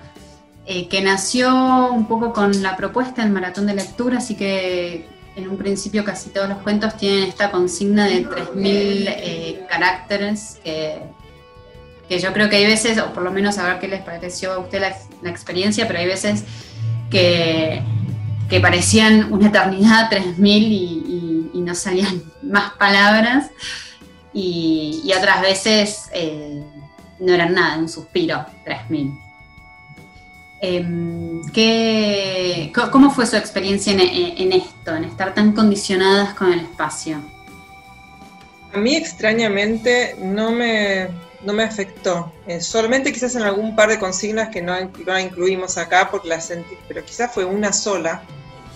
[0.66, 5.50] eh, que nació un poco con la propuesta del maratón de lectura, así que en
[5.50, 11.02] un principio casi todos los cuentos tienen esta consigna de 3.000 eh, caracteres que,
[12.20, 14.60] yo creo que hay veces, o por lo menos a ver qué les pareció a
[14.60, 16.44] usted la, experiencia, pero hay veces
[17.10, 17.82] que,
[18.62, 23.50] parecían una eternidad 3.000 y, y, no salían más palabras
[24.32, 26.64] y, y otras veces eh,
[27.20, 29.22] no eran nada, un suspiro 3.000.
[30.66, 31.41] Em,
[32.89, 37.18] ¿Cómo fue su experiencia en, esto, en estar tan condicionadas con el espacio?
[38.72, 41.09] A mí extrañamente no me,
[41.41, 42.32] no me afectó.
[42.47, 44.74] Eh, solamente quizás en algún par de consignas que no,
[45.20, 48.24] incluimos acá porque las sentí, pero quizás fue una sola.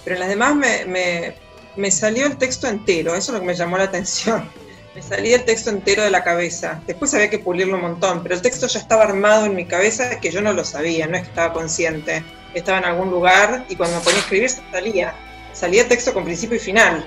[0.03, 1.35] Pero en las demás me, me,
[1.77, 4.49] me salió el texto entero, eso es lo que me llamó la atención
[4.97, 6.81] me salía el texto entero de la cabeza.
[6.87, 10.19] Después había que pulirlo un montón, pero el texto ya estaba armado en mi cabeza
[10.19, 12.23] que yo no lo sabía, no es que estaba consciente.
[12.55, 15.13] Estaba en algún lugar y cuando me ponía a escribir salía.
[15.53, 17.05] Salía texto con principio y final,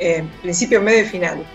[0.00, 1.46] eh, principio, medio y final.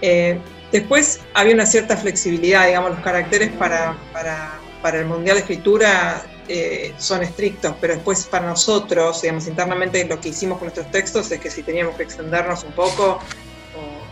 [0.00, 0.38] Eh,
[0.72, 6.94] después había una cierta flexibilidad, digamos, los caracteres para, para, el Mundial de Escritura eh,
[6.96, 11.38] son estrictos, pero después para nosotros, digamos, internamente lo que hicimos con nuestros textos es
[11.38, 13.20] que si teníamos que extendernos un poco,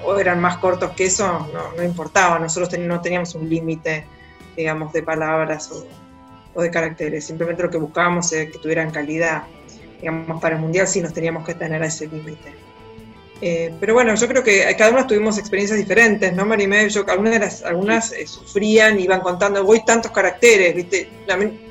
[0.06, 4.06] o eran más cortos que eso, no, importaba, nosotros no teníamos un límite,
[4.56, 5.70] digamos, de palabras
[6.54, 9.42] o, de caracteres, simplemente lo que buscábamos es que tuvieran calidad,
[10.00, 12.66] digamos, para el mundial sí nos teníamos que tener a ese límite.
[13.42, 16.88] Eh, pero bueno, yo creo que cada uno tuvimos experiencias diferentes, ¿no, Marimé?
[16.88, 21.08] Yo, algunas, algunas eh, sufrían, iban contando, voy tantos caracteres, ¿viste?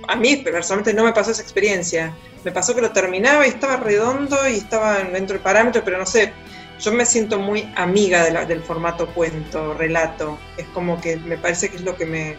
[0.07, 2.13] A mí, personalmente no me pasó esa experiencia.
[2.43, 6.05] Me pasó que lo terminaba y estaba redondo y estaba dentro del parámetro, pero no
[6.05, 6.31] sé,
[6.79, 10.37] yo me siento muy amiga del formato cuento, relato.
[10.57, 12.35] Es como que me parece que es lo que me,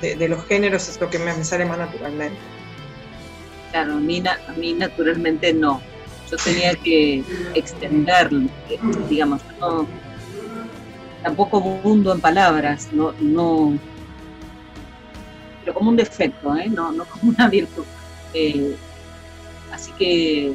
[0.00, 2.38] de, los géneros, es lo que me, sale más naturalmente.
[3.70, 5.82] Claro, a mí, a mí naturalmente no.
[6.30, 7.22] Yo tenía que
[7.54, 8.30] extender,
[9.08, 9.86] digamos, no,
[11.22, 13.78] tampoco mundo en palabras, no, no,
[15.60, 16.68] pero como un defecto, ¿eh?
[16.68, 17.84] no, no como una virtud.
[18.34, 18.76] Eh,
[19.72, 20.54] así que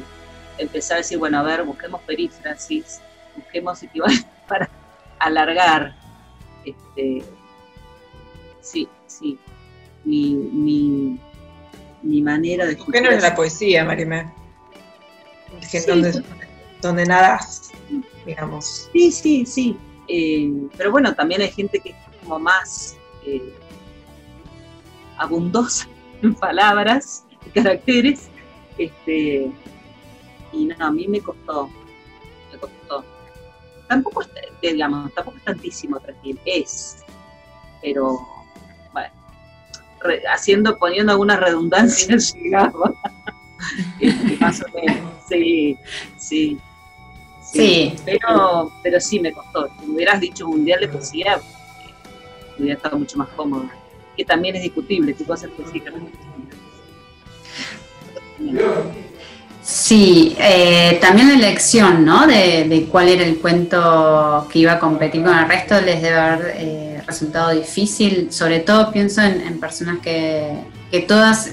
[0.58, 3.00] empezar a decir, bueno, a ver, busquemos perífrasis,
[3.36, 4.68] busquemos equivalentes para
[5.18, 5.94] alargar.
[6.64, 7.24] Este,
[8.60, 9.38] sí, sí.
[10.04, 11.18] Mi, mi,
[12.02, 12.76] mi manera de.
[12.76, 14.32] ¿Qué no es la poesía, Marimé?
[15.62, 15.78] Sí.
[15.86, 16.22] donde,
[16.82, 17.70] donde nadas,
[18.26, 18.88] digamos.
[18.92, 19.76] Sí, sí, sí.
[20.08, 23.54] Eh, pero bueno, también hay gente que es como más eh,
[25.16, 25.88] abundosa
[26.22, 28.28] en palabras y caracteres.
[28.76, 29.50] Este,
[30.52, 31.70] y no, a mí me costó.
[33.88, 34.28] Tampoco es,
[34.60, 36.96] digamos, tampoco es tantísimo 3000, es.
[37.82, 38.18] Pero,
[38.92, 39.10] bueno,
[40.00, 42.94] re- haciendo, poniendo alguna redundancia llegaba.
[43.98, 45.78] Este, más o menos, sí,
[46.18, 46.58] sí.
[47.50, 47.94] Sí.
[48.04, 49.68] Pero, pero sí me costó.
[49.80, 51.94] Si me hubieras dicho mundial de poesía, eh,
[52.58, 53.70] hubiera estado mucho más cómodo.
[54.16, 56.18] Que también es discutible qué cosas específicamente.
[59.64, 62.26] Sí, eh, también la elección, ¿no?
[62.26, 66.54] De, cuál era el cuento que iba a competir con el resto les debe haber
[66.58, 68.30] eh, resultado difícil.
[68.30, 70.58] Sobre todo pienso en, personas que,
[70.90, 71.52] que todas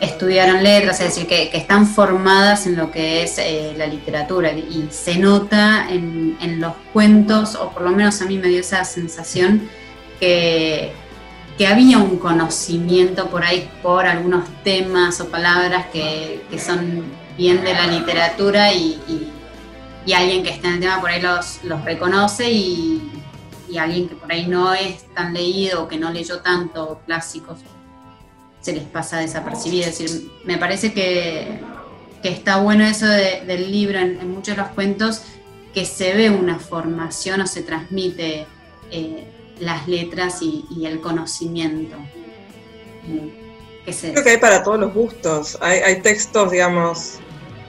[0.00, 4.52] estudiaron letras, es decir, que, que están formadas en lo que es eh, la literatura
[4.52, 8.60] y se nota en, en los cuentos, o por lo menos a mí me dio
[8.60, 9.70] esa sensación
[10.20, 10.92] que,
[11.58, 17.04] que había un conocimiento por ahí por algunos temas o palabras que, que son
[17.38, 19.30] bien de la literatura y, y-
[20.12, 23.10] alguien que está en el tema por ahí los, los reconoce y,
[23.70, 27.58] y alguien que por ahí no es tan leído o que no leyó tanto clásicos
[28.60, 29.86] se les pasa desapercibido.
[29.88, 31.60] Es decir, me parece que,
[32.22, 35.22] que está bueno eso de- del libro en, en muchos de los cuentos,
[35.72, 38.46] que se ve una formación o se transmite
[38.90, 39.26] eh,
[39.60, 41.96] las letras y, y el conocimiento.
[44.12, 45.58] Creo que hay para todos los gustos.
[45.60, 47.18] Hay, textos, digamos,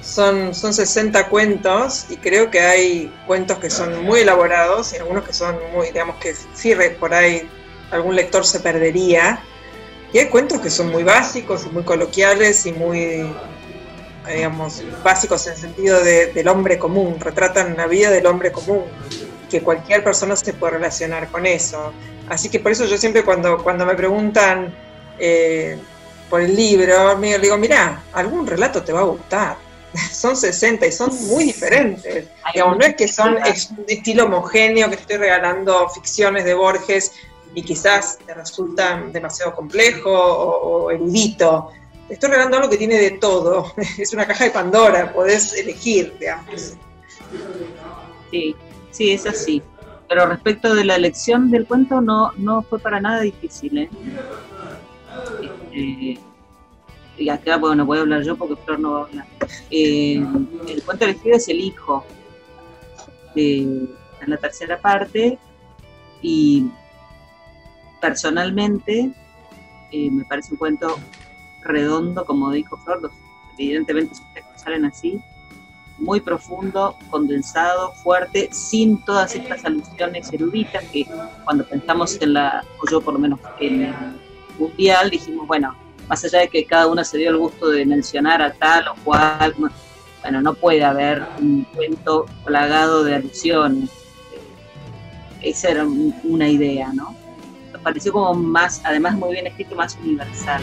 [0.02, 5.26] son, son 60 cuentos y creo que hay cuentos que son muy elaborados y algunos
[5.26, 7.48] que son muy, digamos, que sí, por ahí
[7.92, 9.40] algún lector se perdería.
[10.14, 13.30] Y hay cuentos que son muy básicos y muy coloquiales y muy,
[14.34, 18.84] digamos, básicos en el sentido de- del hombre común, retratan la vida del hombre común,
[19.46, 21.94] que cualquier persona se puede relacionar con eso.
[22.30, 24.74] Así que por eso yo siempre cuando, cuando me preguntan
[25.20, 25.78] eh,
[26.30, 29.58] por el libro, me digo, mira, algún relato te va a gustar.
[30.12, 32.26] Son 60 y son muy diferentes.
[32.54, 37.14] Digamos, no es que son es un estilo homogéneo, que estoy regalando ficciones de Borges
[37.54, 41.72] y quizás te resultan demasiado complejo o, o erudito.
[42.08, 43.74] Te estoy regalando algo que tiene de todo.
[43.98, 46.74] Es una caja de Pandora, podés elegir, digamos.
[48.32, 48.56] Sí,
[48.96, 49.62] sí, es así.
[50.08, 53.78] Pero respecto de la elección del cuento, no, no fue para nada difícil.
[53.78, 53.90] ¿eh?
[55.72, 56.20] Este,
[57.18, 59.28] y acá, bueno, voy a hablar yo porque Flor no va a hablar.
[59.72, 60.24] Eh,
[60.68, 62.06] el cuento elegido es El Hijo,
[63.34, 63.90] de, en
[64.28, 65.38] la tercera parte,
[66.22, 66.68] y
[68.02, 69.12] personalmente
[69.92, 70.98] eh, me parece un cuento
[71.64, 73.12] redondo, como dijo Flor,
[73.58, 75.22] evidentemente sus textos salen así,
[75.98, 81.06] muy profundo, condensado, fuerte, sin todas estas alusiones eruditas que
[81.44, 83.96] cuando pensamos en la, o yo por lo menos en el
[84.60, 85.76] mundial, dijimos, bueno,
[86.10, 88.96] más allá de que cada uno se dio el gusto de mencionar a tal o
[89.04, 89.70] cual, no-
[90.22, 93.90] bueno, no puede haber un cuento plagado de alusiones.
[95.42, 97.16] Esa era un- una idea, ¿no?
[97.84, 100.62] Pareció como más, además muy bien escrito, más universal.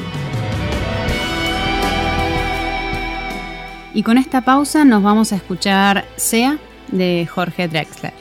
[3.94, 8.14] Y con esta pausa nos vamos a escuchar Sea de Jorge Drexler.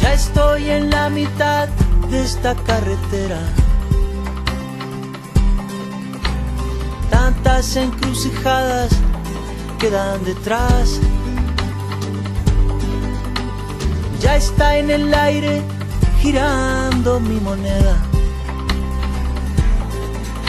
[0.00, 1.68] Ya estoy en la mitad
[2.10, 3.38] de esta carretera.
[7.10, 8.96] Tantas encrucijadas
[9.82, 11.00] quedan detrás.
[14.20, 15.60] Ya está en el aire
[16.20, 17.96] girando mi moneda.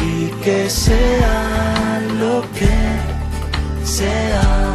[0.02, 2.78] Y que sea lo que
[3.84, 4.74] sea.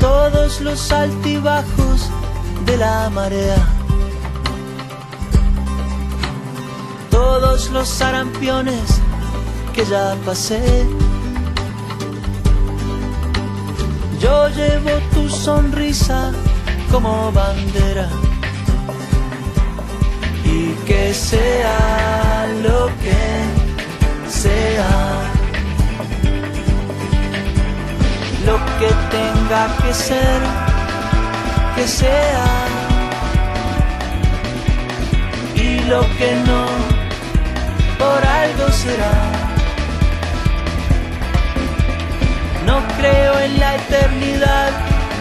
[0.00, 2.08] todos los altibajos
[2.64, 3.56] de la marea,
[7.10, 9.00] todos los sarampiones
[9.74, 10.86] que ya pasé.
[14.26, 16.32] Yo llevo tu sonrisa
[16.90, 18.08] como bandera
[20.44, 23.22] y que sea lo que
[24.28, 25.26] sea.
[28.46, 30.40] lo que tenga que ser,
[31.76, 32.46] que sea.
[35.54, 36.62] Y lo que no,
[37.98, 39.35] por algo será.
[42.66, 44.72] No creo en la eternidad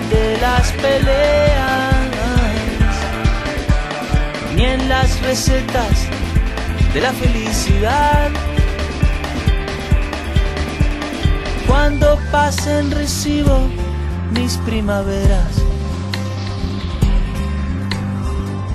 [0.10, 1.96] de las peleas,
[4.56, 6.08] ni en las recetas
[6.93, 8.30] de la felicidad.
[11.68, 13.70] Cuando pasen recibo
[14.32, 15.62] mis primaveras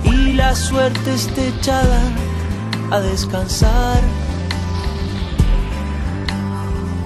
[0.03, 2.01] y la suerte esté echada
[2.91, 4.20] a descansar.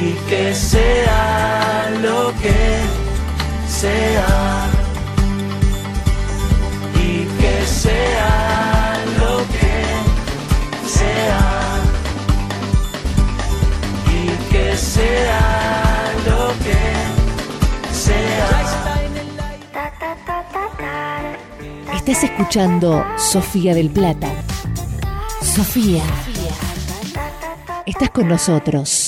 [0.00, 2.60] y que sea lo que
[3.68, 4.68] sea
[6.94, 9.76] y que sea lo que
[10.96, 11.46] sea
[14.18, 16.82] y que sea lo que
[17.92, 18.52] sea
[21.94, 24.28] Estás escuchando Sofía del Plata.
[25.42, 26.02] Sofía.
[27.84, 29.07] Estás con nosotros.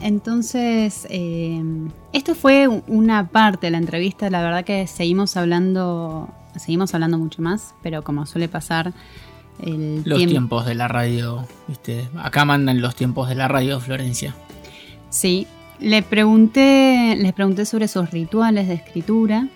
[0.00, 1.62] Entonces, eh,
[2.12, 4.30] esto fue una parte de la entrevista.
[4.30, 8.92] La verdad que seguimos hablando, seguimos hablando mucho más, pero como suele pasar,
[9.60, 12.08] el Los tiempo- tiempos de la radio, ¿viste?
[12.22, 14.34] Acá mandan los tiempos de la radio, Florencia.
[15.10, 15.46] Sí,
[15.80, 19.48] le pregunté, les pregunté sobre sus rituales de escritura.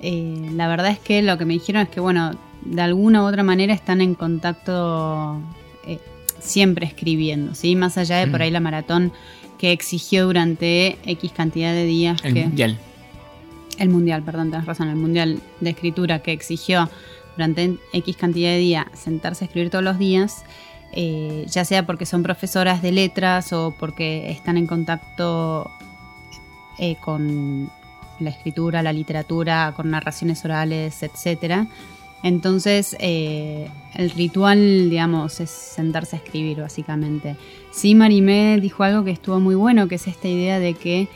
[0.00, 2.32] Eh, la verdad es que lo que me dijeron es que, bueno,
[2.66, 5.40] de alguna u otra manera están en contacto
[5.86, 6.00] eh,
[6.38, 7.76] siempre escribiendo, ¿sí?
[7.76, 8.42] Más allá de por Mm.
[8.42, 9.12] ahí la maratón
[9.58, 12.20] que exigió durante X cantidad de días.
[12.24, 12.78] El que, mundial.
[13.78, 16.88] El mundial, perdón, tenés razón, el mundial de escritura que exigió
[17.36, 20.44] durante X cantidad de días sentarse a escribir todos los días,
[20.92, 25.70] eh, ya sea porque son profesoras de letras o porque están en contacto
[26.78, 27.70] eh, con
[28.20, 31.66] la escritura, la literatura, con narraciones orales, etc.
[32.22, 37.36] Entonces, eh, el ritual, digamos, es sentarse a escribir, básicamente.
[37.72, 41.08] Sí, Marimé dijo algo que estuvo muy bueno, que es esta idea de que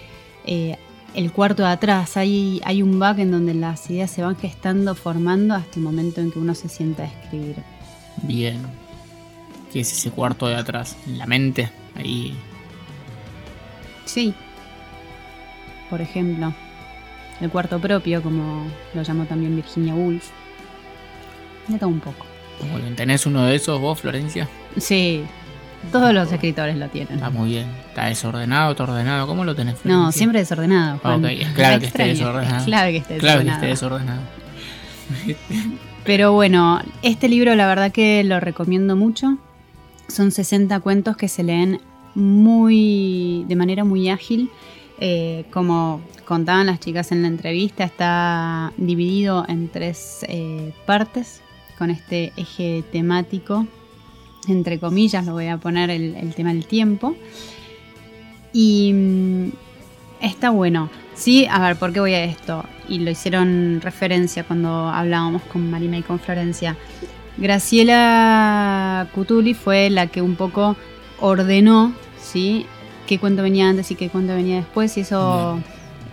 [0.47, 0.77] eh,
[1.15, 4.95] el cuarto de atrás, hay, hay un back en donde las ideas se van gestando,
[4.95, 7.57] formando hasta el momento en que uno se sienta a escribir.
[8.23, 8.59] Bien.
[9.73, 10.97] ¿Qué es ese cuarto de atrás?
[11.07, 11.71] En la mente.
[11.97, 12.35] Ahí.
[14.05, 14.35] Sí.
[15.89, 16.53] Por ejemplo,
[17.41, 20.31] el cuarto propio, como lo llamó también Virginia Woolf.
[21.69, 22.27] De todo un poco.
[22.97, 24.49] ¿Tenés uno de esos vos, Florencia?
[24.77, 25.23] Sí,
[25.91, 27.15] todos los escritores lo tienen.
[27.15, 27.67] Está muy bien.
[27.89, 29.27] ¿Está desordenado, está ordenado?
[29.27, 30.13] ¿Cómo lo tenés, No, Florencia?
[30.19, 30.99] siempre desordenado.
[30.99, 31.25] Juan.
[31.25, 32.57] Ok, es claro que esté desordenado.
[32.59, 33.57] Es clave que esté Claro que desordenado.
[33.57, 34.21] esté desordenado.
[36.05, 39.39] Pero bueno, este libro la verdad que lo recomiendo mucho.
[40.09, 41.81] Son 60 cuentos que se leen
[42.15, 44.51] muy de manera muy ágil.
[44.99, 51.41] Eh, como contaban las chicas en la entrevista, está dividido en tres eh, partes
[51.81, 53.67] con este eje temático.
[54.47, 57.17] Entre comillas, lo voy a poner el, el tema del tiempo.
[58.53, 59.49] Y mm,
[60.21, 60.91] está bueno.
[61.15, 62.67] Sí, a ver, ¿por qué voy a esto?
[62.87, 66.77] Y lo hicieron referencia cuando hablábamos con Marina y con Florencia.
[67.39, 70.77] Graciela Cutuli fue la que un poco
[71.19, 72.67] ordenó, ¿sí?
[73.07, 74.99] Qué cuento venía antes y qué cuento venía después.
[74.99, 75.59] Y eso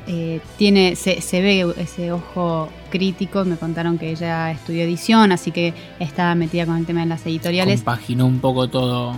[0.07, 3.45] eh, tiene, se, se ve ese ojo crítico.
[3.45, 7.25] Me contaron que ella estudió edición, así que estaba metida con el tema de las
[7.25, 7.81] editoriales.
[7.81, 9.15] Compaginó un poco todo.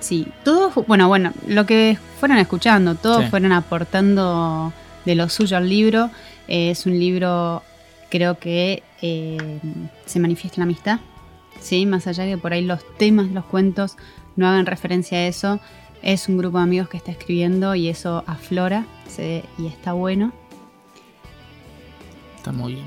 [0.00, 3.30] Sí, todos, bueno, bueno, lo que fueron escuchando, todos Sí.
[3.30, 4.72] fueron aportando
[5.04, 6.10] de lo suyo al libro.
[6.48, 7.62] Eh, es un libro
[8.10, 9.58] creo que eh,
[10.06, 11.00] se manifiesta la amistad,
[11.60, 11.84] ¿sí?
[11.86, 13.96] Más allá de que por ahí los temas de los cuentos
[14.36, 15.58] no hagan referencia a eso,
[16.02, 20.32] es un grupo de amigos que está escribiendo y eso aflora se- y está bueno.
[22.44, 22.84] Está muy bien.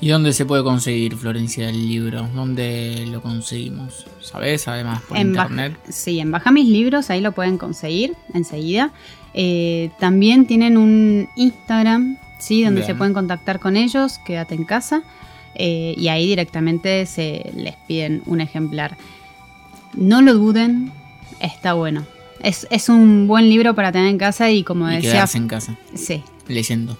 [0.00, 2.26] ¿Y dónde se puede conseguir, Florencia, el libro?
[2.34, 4.06] ¿Dónde lo conseguimos?
[4.22, 4.66] ¿Sabes?
[4.66, 5.78] Además, por En internet.
[5.90, 8.92] Sí, en Baja Mis Libros, ahí lo pueden conseguir enseguida.
[9.34, 12.62] Eh, también tienen un Instagram, ¿sí?
[12.64, 12.86] Donde Bien.
[12.86, 15.02] se pueden contactar con ellos, quédate en casa.
[15.54, 18.96] eh, y ahí directamente se les piden un ejemplar.
[19.92, 20.92] No lo duden,
[21.40, 22.06] está bueno.
[22.40, 25.26] Es, es un buen libro para tener en casa y como Y decía...
[25.34, 26.96] en casa, Sí, leyendo.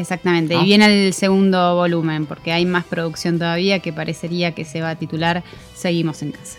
[0.00, 0.54] Exactamente.
[0.54, 0.62] ¿No?
[0.62, 4.90] Y viene el segundo volumen, porque hay más producción todavía que parecería que se va
[4.90, 5.42] a titular
[5.74, 6.58] Seguimos en casa.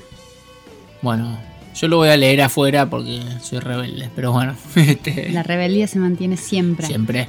[1.02, 1.38] Bueno,
[1.76, 4.56] yo lo voy a leer afuera porque soy rebelde, pero bueno.
[4.76, 6.88] este, La rebeldía se mantiene siempre.
[6.88, 7.28] Siempre.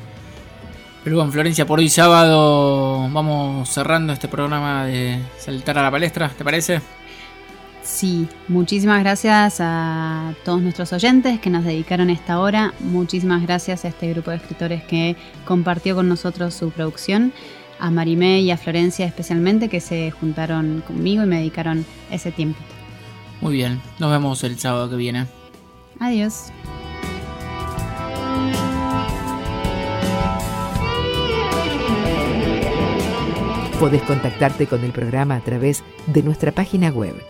[1.03, 6.29] Pero bueno, Florencia, por hoy sábado vamos cerrando este programa de Saltar a la Palestra,
[6.29, 6.81] ¿te parece?
[7.91, 12.73] Sí, muchísimas gracias a todos nuestros oyentes que nos dedicaron esta hora.
[12.79, 17.33] Muchísimas gracias a este grupo de escritores que compartió con nosotros su producción.
[17.81, 22.61] A Marimé y a Florencia especialmente que se juntaron conmigo y me dedicaron ese tiempo.
[23.41, 25.27] Muy bien, nos vemos el sábado que viene.
[25.99, 26.53] Adiós.
[33.79, 37.30] Podés contactarte con el programa a través de nuestra página web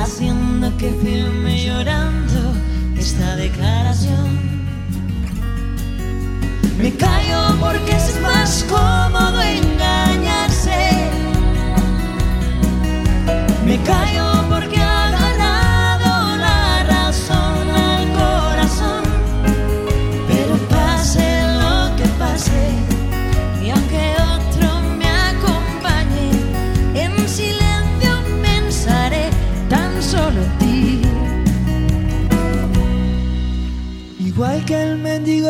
[0.00, 1.53] haciendo que firme
[6.84, 9.40] Me callo porque es más cómodo.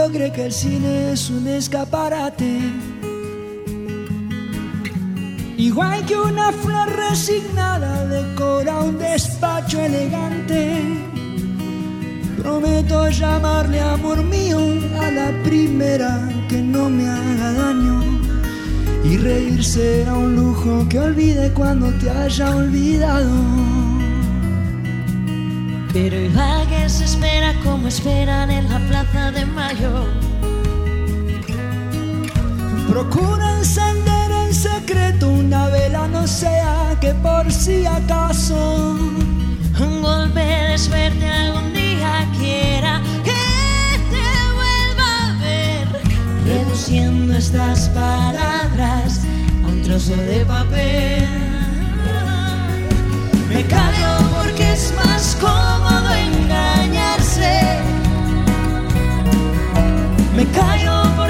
[0.04, 2.58] Mendigo cree que el cine es un escaparate.
[5.56, 10.80] Igual que una flor resignada decora un despacho elegante.
[12.38, 14.58] Prometo llamarle amor mío
[15.00, 18.02] a la primera que no me haga daño.
[19.04, 23.83] Y reír será un lujo que olvide cuando te haya olvidado.
[25.94, 30.08] Pero igual que se espera como esperan en la plaza de mayo.
[32.88, 38.96] Procura encender en secreto una vela, no sea que por si acaso
[39.80, 43.42] Un golpe de suerte algún día quiera que
[44.10, 44.26] te
[44.58, 45.86] vuelva a ver.
[46.44, 49.20] Reduciendo estas palabras
[49.64, 51.43] a un trozo de papel.
[53.54, 57.78] Me callo porque es más cómodo engañarse.
[60.34, 61.23] Me callo porque